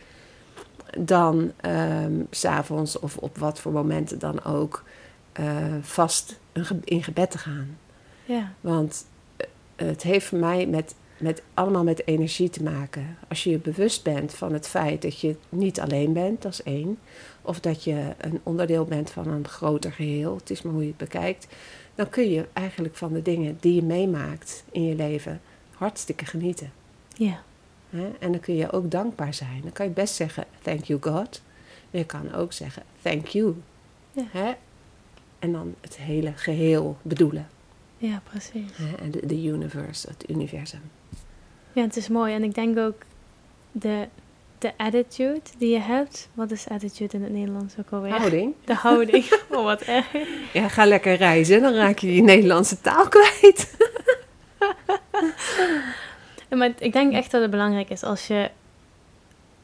Dan 0.98 1.52
ehm, 1.62 2.14
s 2.30 2.40
s'avonds 2.40 3.00
of 3.00 3.18
op 3.18 3.38
wat 3.38 3.60
voor 3.60 3.72
momenten 3.72 4.20
dan 4.20 4.44
ook 4.44 4.84
eh, 5.32 5.56
vast 5.82 6.40
in 6.84 7.04
gebed 7.04 7.32
te 7.32 7.38
gaan. 7.38 7.78
Ja, 8.26 8.54
Want 8.62 9.06
eh, 9.38 9.48
het 9.76 10.02
heeft 10.02 10.26
voor 10.26 10.38
mij 10.38 10.68
met, 10.68 10.96
met, 11.18 11.42
allemaal 11.54 11.84
met 11.84 12.08
energie 12.08 12.50
te 12.50 12.64
maken. 12.64 13.18
Als 13.28 13.44
je 13.44 13.50
je 13.50 13.58
bewust 13.58 14.04
bent 14.04 14.34
van 14.34 14.54
het 14.54 14.68
feit 14.68 15.02
dat 15.02 15.20
je 15.20 15.36
niet 15.50 15.80
alleen 15.80 16.14
bent, 16.14 16.42
dat 16.42 16.52
is 16.52 16.64
één. 16.64 17.00
Of 17.42 17.60
dat 17.60 17.84
je 17.84 18.14
een 18.18 18.40
onderdeel 18.44 18.86
bent 18.86 19.10
van 19.10 19.28
een 19.28 19.48
groter 19.48 19.92
geheel, 19.92 20.36
het 20.36 20.50
is 20.50 20.62
maar 20.62 20.74
hoe 20.74 20.82
je 20.82 20.88
het 20.88 20.98
bekijkt. 20.98 21.48
Dan 21.96 22.10
kun 22.10 22.30
je 22.30 22.46
eigenlijk 22.54 22.96
van 22.96 23.14
de 23.14 23.22
dingen 23.22 23.58
die 23.60 23.76
je 23.76 23.84
meemaakt 23.84 24.64
in 24.72 24.86
je 24.86 24.96
leven 24.96 25.42
hartstikke 25.78 26.26
genieten. 26.26 26.72
ja, 27.16 27.44
Hè? 27.90 28.12
En 28.20 28.32
dan 28.32 28.40
kun 28.40 28.56
je 28.56 28.72
ook 28.72 28.92
dankbaar 28.92 29.34
zijn. 29.34 29.60
Dan 29.62 29.72
kan 29.72 29.86
je 29.86 29.92
best 29.92 30.16
zeggen, 30.16 30.46
thank 30.62 30.84
you 30.84 31.00
God. 31.02 31.42
Maar 31.92 32.02
je 32.02 32.06
kan 32.06 32.34
ook 32.34 32.54
zeggen, 32.54 32.84
thank 33.02 33.28
you. 33.28 33.56
Ja. 34.12 34.24
Hè? 34.32 34.52
En 35.40 35.52
dan 35.52 35.76
het 35.82 35.98
hele 35.98 36.32
geheel 36.36 36.98
bedoelen. 37.02 37.48
ja, 37.98 38.22
precies. 38.30 38.72
En 39.00 39.12
de, 39.12 39.26
de 39.26 39.44
universe, 39.44 40.08
het 40.08 40.30
universum. 40.30 40.82
Ja, 41.74 41.82
het 41.82 41.98
is 41.98 42.08
mooi. 42.08 42.34
En 42.34 42.44
ik 42.44 42.56
denk 42.56 42.78
ook 42.78 43.02
de, 43.72 44.08
de 44.58 44.72
attitude 44.78 45.42
die 45.58 45.70
je 45.70 45.80
hebt. 45.80 46.30
Wat 46.34 46.52
is 46.52 46.68
attitude 46.70 47.18
in 47.18 47.24
het 47.24 47.32
Nederlands 47.32 47.74
ook 47.80 47.90
alweer? 47.92 48.12
Houding. 48.12 48.54
De 48.66 48.74
houding. 48.74 49.26
Oh, 49.52 49.64
wat 49.64 49.82
erg. 49.82 50.06
Ja, 50.54 50.68
ga 50.68 50.86
lekker 50.86 51.16
reizen, 51.16 51.62
dan 51.62 51.74
raak 51.74 52.00
je 52.00 52.16
je 52.16 52.22
Nederlandse 52.22 52.82
taal 52.82 53.08
kwijt. 53.08 53.76
Maar 56.50 56.72
ik 56.80 56.94
denk 56.94 57.14
echt 57.14 57.32
dat 57.32 57.42
het 57.42 57.52
belangrijk 57.52 57.90
is 57.90 58.04
als 58.04 58.28
je 58.28 58.50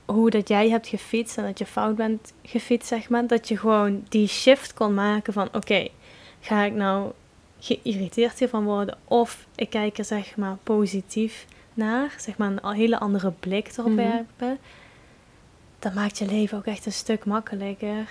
hoe 0.06 0.30
dat 0.30 0.48
jij 0.48 0.70
hebt 0.70 0.88
gefietst 0.88 1.38
en 1.38 1.44
dat 1.44 1.60
je 1.60 1.66
fout 1.66 1.96
bent 1.96 2.34
gefietst, 2.44 2.88
zeg 2.88 3.10
maar, 3.10 3.28
dat 3.28 3.48
je 3.48 3.58
gewoon 3.58 4.04
die 4.10 4.28
shift 4.28 4.74
kon 4.74 4.94
maken 4.94 5.34
van 5.34 5.50
oké, 5.54 5.88
ga 6.40 6.64
ik 6.64 6.74
nou 6.74 7.12
geïrriteerd 7.60 8.40
hiervan 8.40 8.64
worden 8.64 8.98
of 9.04 9.46
ik 9.56 9.70
kijk 9.70 9.98
er 9.98 10.06
zeg 10.06 10.36
maar 10.38 10.58
positief 10.64 11.46
naar, 11.74 12.14
zeg 12.18 12.38
maar 12.38 12.52
een 12.62 12.74
hele 12.76 13.00
andere 13.00 13.32
blik 13.40 13.68
erop 13.78 13.92
Mhm. 13.92 13.96
werpen. 13.96 14.58
Dat 15.80 15.94
maakt 15.94 16.18
je 16.18 16.26
leven 16.26 16.58
ook 16.58 16.66
echt 16.66 16.86
een 16.86 16.92
stuk 16.92 17.26
makkelijker. 17.26 18.10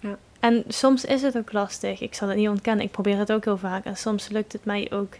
Ja. 0.00 0.18
En 0.40 0.64
soms 0.68 1.04
is 1.04 1.22
het 1.22 1.36
ook 1.36 1.52
lastig. 1.52 2.00
Ik 2.00 2.14
zal 2.14 2.28
het 2.28 2.36
niet 2.36 2.48
ontkennen. 2.48 2.84
Ik 2.84 2.90
probeer 2.90 3.18
het 3.18 3.32
ook 3.32 3.44
heel 3.44 3.58
vaak. 3.58 3.84
En 3.84 3.96
soms 3.96 4.28
lukt 4.28 4.52
het 4.52 4.64
mij 4.64 4.90
ook 4.92 5.14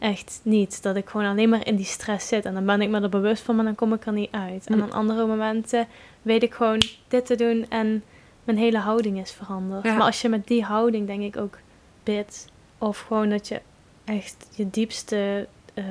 echt 0.00 0.40
niet. 0.42 0.82
Dat 0.82 0.96
ik 0.96 1.08
gewoon 1.08 1.26
alleen 1.26 1.48
maar 1.48 1.66
in 1.66 1.76
die 1.76 1.84
stress 1.84 2.28
zit. 2.28 2.44
En 2.44 2.54
dan 2.54 2.66
ben 2.66 2.80
ik 2.82 2.88
me 2.88 3.00
er 3.00 3.08
bewust 3.08 3.42
van, 3.42 3.56
maar 3.56 3.64
dan 3.64 3.74
kom 3.74 3.92
ik 3.92 4.06
er 4.06 4.12
niet 4.12 4.30
uit. 4.32 4.66
En 4.66 4.74
Mm. 4.76 4.82
aan 4.82 4.92
andere 4.92 5.26
momenten 5.26 5.86
weet 6.22 6.42
ik 6.42 6.54
gewoon 6.54 6.82
dit 7.08 7.26
te 7.26 7.34
doen 7.36 7.66
en 7.68 8.02
mijn 8.44 8.58
hele 8.58 8.78
houding 8.78 9.20
is 9.20 9.32
veranderd. 9.32 9.84
Ja. 9.84 9.94
Maar 9.94 10.06
als 10.06 10.20
je 10.20 10.28
met 10.28 10.46
die 10.46 10.64
houding, 10.64 11.06
denk 11.06 11.22
ik, 11.22 11.36
ook 11.36 11.58
bidt. 12.02 12.46
Of 12.78 12.98
gewoon 13.00 13.28
dat 13.28 13.48
je 13.48 13.60
echt 14.04 14.46
je 14.54 14.70
diepste 14.70 15.48
eh, 15.74 15.84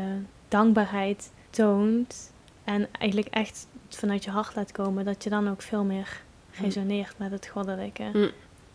dankbaarheid 0.47 1.31
toont. 1.49 2.31
En 2.63 2.87
eigenlijk 2.91 3.33
echt 3.33 3.67
vanuit 3.89 4.23
je 4.23 4.31
hart 4.31 4.55
laat 4.55 4.71
komen. 4.71 5.05
Dat 5.05 5.23
je 5.23 5.29
dan 5.29 5.49
ook 5.49 5.61
veel 5.61 5.83
meer 5.83 6.21
resoneert 6.61 7.13
met 7.17 7.31
het 7.31 7.47
goddelijke. 7.47 8.03
Mm. 8.13 8.29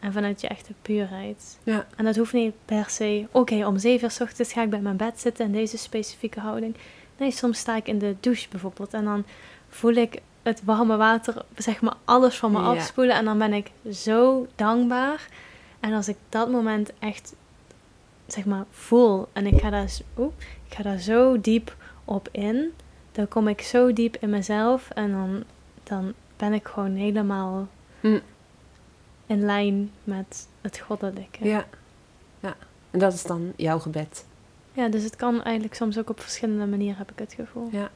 En 0.04 0.12
vanuit 0.12 0.40
je 0.40 0.48
echte 0.48 0.72
puurheid. 0.82 1.58
Ja. 1.62 1.86
En 1.96 2.04
dat 2.04 2.16
hoeft 2.16 2.32
niet 2.32 2.54
per 2.64 2.90
se, 2.90 3.26
oké, 3.30 3.66
om 3.66 3.78
zeven 3.78 4.04
uur 4.04 4.10
's 4.10 4.20
ochtends 4.20 4.52
ga 4.52 4.62
ik 4.62 4.70
bij 4.70 4.80
mijn 4.80 4.96
bed 4.96 5.20
zitten 5.20 5.44
in 5.44 5.52
deze 5.52 5.78
specifieke 5.78 6.40
houding. 6.40 6.74
Nee, 7.16 7.30
soms 7.30 7.58
sta 7.58 7.76
ik 7.76 7.88
in 7.88 7.98
de 7.98 8.16
douche 8.20 8.48
bijvoorbeeld 8.50 8.94
en 8.94 9.04
dan 9.04 9.24
voel 9.68 9.92
ik 9.92 10.20
het 10.42 10.64
warme 10.64 10.96
water, 10.96 11.44
zeg 11.56 11.80
maar, 11.80 11.94
alles 12.04 12.36
van 12.38 12.52
me 12.52 12.58
Ja. 12.58 12.64
afspoelen. 12.64 13.16
En 13.16 13.24
dan 13.24 13.38
ben 13.38 13.52
ik 13.52 13.70
zo 13.92 14.46
dankbaar. 14.54 15.28
En 15.80 15.92
als 15.92 16.08
ik 16.08 16.16
dat 16.28 16.50
moment 16.50 16.92
echt, 16.98 17.34
zeg 18.26 18.44
maar, 18.44 18.64
voel 18.70 19.28
en 19.32 19.46
ik 19.46 19.60
ga 19.60 19.70
daar, 19.70 19.90
ik 20.68 20.74
ga 20.74 20.82
daar 20.82 20.98
zo 20.98 21.40
diep 21.40 21.76
op 22.04 22.28
in, 22.32 22.72
dan 23.12 23.28
kom 23.28 23.48
ik 23.48 23.60
zo 23.60 23.92
diep 23.92 24.16
in 24.20 24.30
mezelf 24.30 24.90
en 24.90 25.10
dan, 25.12 25.44
dan 25.82 26.12
ben 26.36 26.52
ik 26.52 26.66
gewoon 26.66 26.94
helemaal 26.94 27.68
Hm. 28.00 28.18
In 29.26 29.40
lijn 29.44 29.90
met 30.04 30.48
het 30.60 30.78
goddelijke. 30.78 31.44
Ja. 31.48 31.64
ja. 32.40 32.56
En 32.90 32.98
dat 32.98 33.12
is 33.12 33.22
dan 33.22 33.52
jouw 33.56 33.78
gebed. 33.78 34.24
Ja, 34.72 34.88
dus 34.88 35.02
het 35.02 35.16
kan 35.16 35.42
eigenlijk 35.42 35.74
soms 35.74 35.98
ook 35.98 36.10
op 36.10 36.20
verschillende 36.20 36.66
manieren, 36.66 36.98
heb 36.98 37.10
ik 37.10 37.18
het 37.18 37.32
gevoel. 37.32 37.68
Ja. 37.72 37.90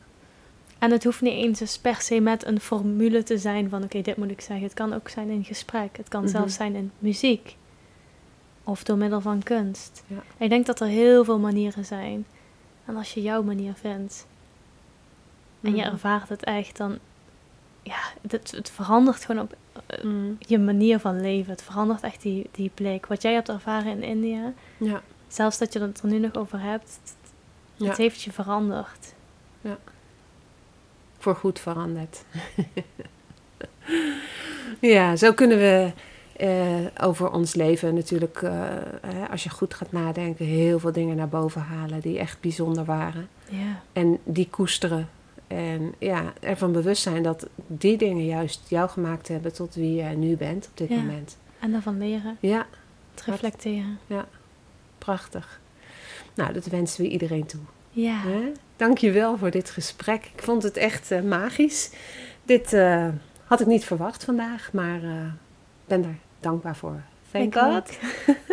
En 0.79 0.91
het 0.91 1.05
hoeft 1.05 1.21
niet 1.21 1.33
eens 1.33 1.59
dus 1.59 1.79
per 1.79 1.95
se 2.01 2.21
met 2.21 2.47
een 2.47 2.61
formule 2.61 3.23
te 3.23 3.38
zijn 3.38 3.69
van, 3.69 3.83
oké, 3.83 4.01
dit 4.03 4.17
moet 4.17 4.31
ik 4.31 4.41
zeggen. 4.41 4.64
Het 4.67 4.75
kan 4.75 4.93
ook 4.93 5.09
zijn 5.09 5.29
in 5.29 5.45
gesprek. 5.45 5.97
Het 5.97 6.09
kan 6.09 6.23
Mhm. 6.23 6.31
zelfs 6.31 6.55
zijn 6.55 6.75
in 6.75 6.91
muziek. 6.99 7.57
Of 8.64 8.85
door 8.85 8.97
middel 8.97 9.21
van 9.21 9.43
kunst. 9.43 10.03
Ja. 10.07 10.23
Ik 10.37 10.49
denk 10.49 10.67
dat 10.67 10.81
er 10.81 10.87
heel 10.87 11.25
veel 11.25 11.38
manieren 11.38 11.85
zijn. 11.85 12.27
En 12.85 12.97
als 12.97 13.14
je 13.14 13.23
jouw 13.23 13.43
manier 13.43 13.75
vindt 13.75 14.27
en 15.61 15.77
je 15.77 15.83
Mhm. 15.83 15.93
ervaart 15.93 16.29
het 16.29 16.45
echt, 16.45 16.77
dan... 16.77 16.99
Ja, 17.88 18.31
het, 18.31 18.51
het 18.51 18.70
verandert 18.70 19.24
gewoon 19.24 19.42
op 19.42 19.53
eh, 19.87 20.05
Mm. 20.05 20.37
je 20.38 20.59
manier 20.59 20.98
van 20.98 21.20
leven. 21.20 21.51
Het 21.51 21.62
verandert 21.62 22.03
echt 22.03 22.22
die, 22.22 22.48
die 22.53 22.70
blik. 22.74 23.07
Wat 23.07 23.22
jij 23.22 23.33
hebt 23.33 23.48
ervaren 23.48 23.92
in 23.92 24.03
India, 24.03 24.53
Ja. 24.77 25.03
zelfs 25.29 25.59
dat 25.59 25.72
je 25.72 25.81
het 25.81 26.01
er 26.03 26.09
nu 26.09 26.18
nog 26.18 26.35
over 26.35 26.61
hebt, 26.61 26.98
Ja. 27.77 27.88
het 27.88 27.96
heeft 27.96 28.22
je 28.22 28.33
veranderd. 28.33 29.14
Voor 31.20 31.35
goed 31.37 31.59
veranderd. 31.59 32.24
ja, 34.81 35.16
zo 35.16 35.33
kunnen 35.33 35.59
we 35.59 35.92
eh, 36.37 37.07
over 37.07 37.31
ons 37.31 37.55
leven 37.55 37.94
natuurlijk, 37.94 38.42
eh, 38.42 38.53
hè, 39.07 39.29
als 39.31 39.42
je 39.44 39.51
goed 39.51 39.74
gaat 39.74 39.92
nadenken, 39.92 40.46
heel 40.46 40.79
veel 40.79 40.92
dingen 40.92 41.16
naar 41.16 41.29
boven 41.29 41.61
halen 41.62 42.01
die 42.01 42.18
echt 42.18 42.40
bijzonder 42.40 42.85
waren. 42.85 43.29
Ja, 43.48 43.83
En 43.92 44.18
die 44.24 44.48
koesteren. 44.51 45.09
En 45.49 45.95
ja, 45.99 46.33
ervan 46.41 46.73
bewust 46.73 47.03
zijn 47.03 47.23
dat 47.23 47.47
die 47.67 47.97
dingen 47.99 48.25
juist 48.25 48.69
jou 48.69 48.89
gemaakt 48.89 49.29
hebben 49.29 49.53
tot 49.53 49.75
wie 49.75 49.95
jij 49.95 50.15
nu 50.15 50.37
bent 50.37 50.67
op 50.71 50.77
dit 50.77 50.89
Ja. 50.89 50.97
moment. 50.97 51.37
en 51.59 51.72
daarvan 51.72 51.99
leren, 51.99 52.37
Ja, 52.41 52.66
het 53.14 53.22
reflecteren. 53.25 53.99
prachtig. 54.99 55.61
Nou, 56.35 56.53
dat 56.53 56.66
wensen 56.66 57.03
we 57.03 57.09
iedereen 57.11 57.47
toe. 57.47 57.61
Ja, 57.91 58.20
Hè? 58.20 58.53
Dank 58.77 58.99
je 58.99 59.11
wel 59.11 59.39
voor 59.39 59.51
dit 59.51 59.70
gesprek. 59.70 60.31
Ik 60.35 60.43
vond 60.43 60.62
het 60.62 60.77
echt 60.77 61.11
eh, 61.11 61.22
magisch. 61.22 61.91
Dit 62.45 62.72
eh, 62.72 63.09
had 63.45 63.61
ik 63.61 63.66
niet 63.66 63.85
verwacht 63.85 64.25
vandaag, 64.25 64.72
maar 64.72 64.97
ik 65.03 65.87
ben 65.87 66.05
er 66.05 66.16
dankbaar 66.41 66.77
voor. 66.77 67.03
Thank 67.31 67.55
Ik 67.55 67.61
God. 67.61 67.99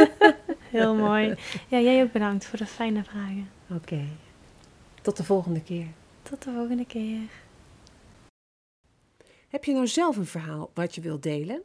heel 0.77 0.95
mooi. 0.95 1.35
Ja, 1.67 1.79
jij 1.79 2.03
ook 2.03 2.11
bedankt 2.11 2.45
voor 2.45 2.57
de 2.57 2.65
fijne 2.65 3.03
vragen. 3.03 3.49
Oké. 3.69 3.99
Tot 5.01 5.17
de 5.17 5.23
volgende 5.23 5.61
keer. 5.61 5.85
Tot 6.29 6.43
de 6.43 6.51
volgende 6.51 6.85
keer. 6.85 7.29
Heb 9.47 9.63
je 9.63 9.73
nou 9.73 9.87
zelf 9.87 10.17
een 10.17 10.25
verhaal 10.25 10.71
wat 10.73 10.95
je 10.95 11.01
wilt 11.01 11.23
delen? 11.23 11.61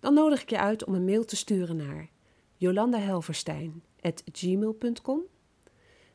Dan 0.00 0.14
nodig 0.14 0.42
ik 0.42 0.50
je 0.50 0.58
uit 0.58 0.84
om 0.84 0.94
een 0.94 1.04
mail 1.04 1.24
te 1.24 1.36
sturen 1.36 1.76
naar 1.76 2.08
jolandahelverstein.gmail.com 2.56 5.20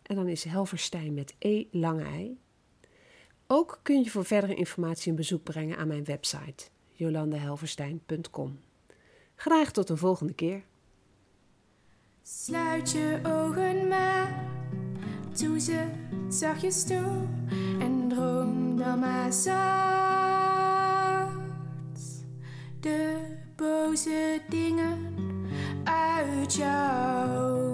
En 0.03 0.15
dan 0.15 0.27
is 0.27 0.43
Helverstein 0.43 1.13
met 1.13 1.35
E 1.39 1.65
lange 1.71 2.03
ei. 2.03 2.39
Ook 3.47 3.79
kun 3.83 4.03
je 4.03 4.09
voor 4.09 4.25
verdere 4.25 4.55
informatie 4.55 5.09
een 5.09 5.17
bezoek 5.17 5.43
brengen 5.43 5.77
aan 5.77 5.87
mijn 5.87 6.03
website 6.03 6.65
jolandahelverstein.com. 6.91 8.59
Graag 9.35 9.71
tot 9.71 9.89
een 9.89 9.97
volgende 9.97 10.33
keer. 10.33 10.63
Sluit 12.21 12.91
je 12.91 13.19
ogen 13.23 13.87
maar, 13.87 14.46
Doe 15.37 15.59
ze 15.59 15.85
zachtjes 16.29 16.83
toe 16.83 17.27
en 17.79 18.07
droom 18.07 18.77
dan 18.77 18.99
maar 18.99 19.33
zacht. 19.33 19.57
De 22.79 23.19
boze 23.55 24.41
dingen 24.49 24.97
uit 25.83 26.53
jouw 26.53 27.66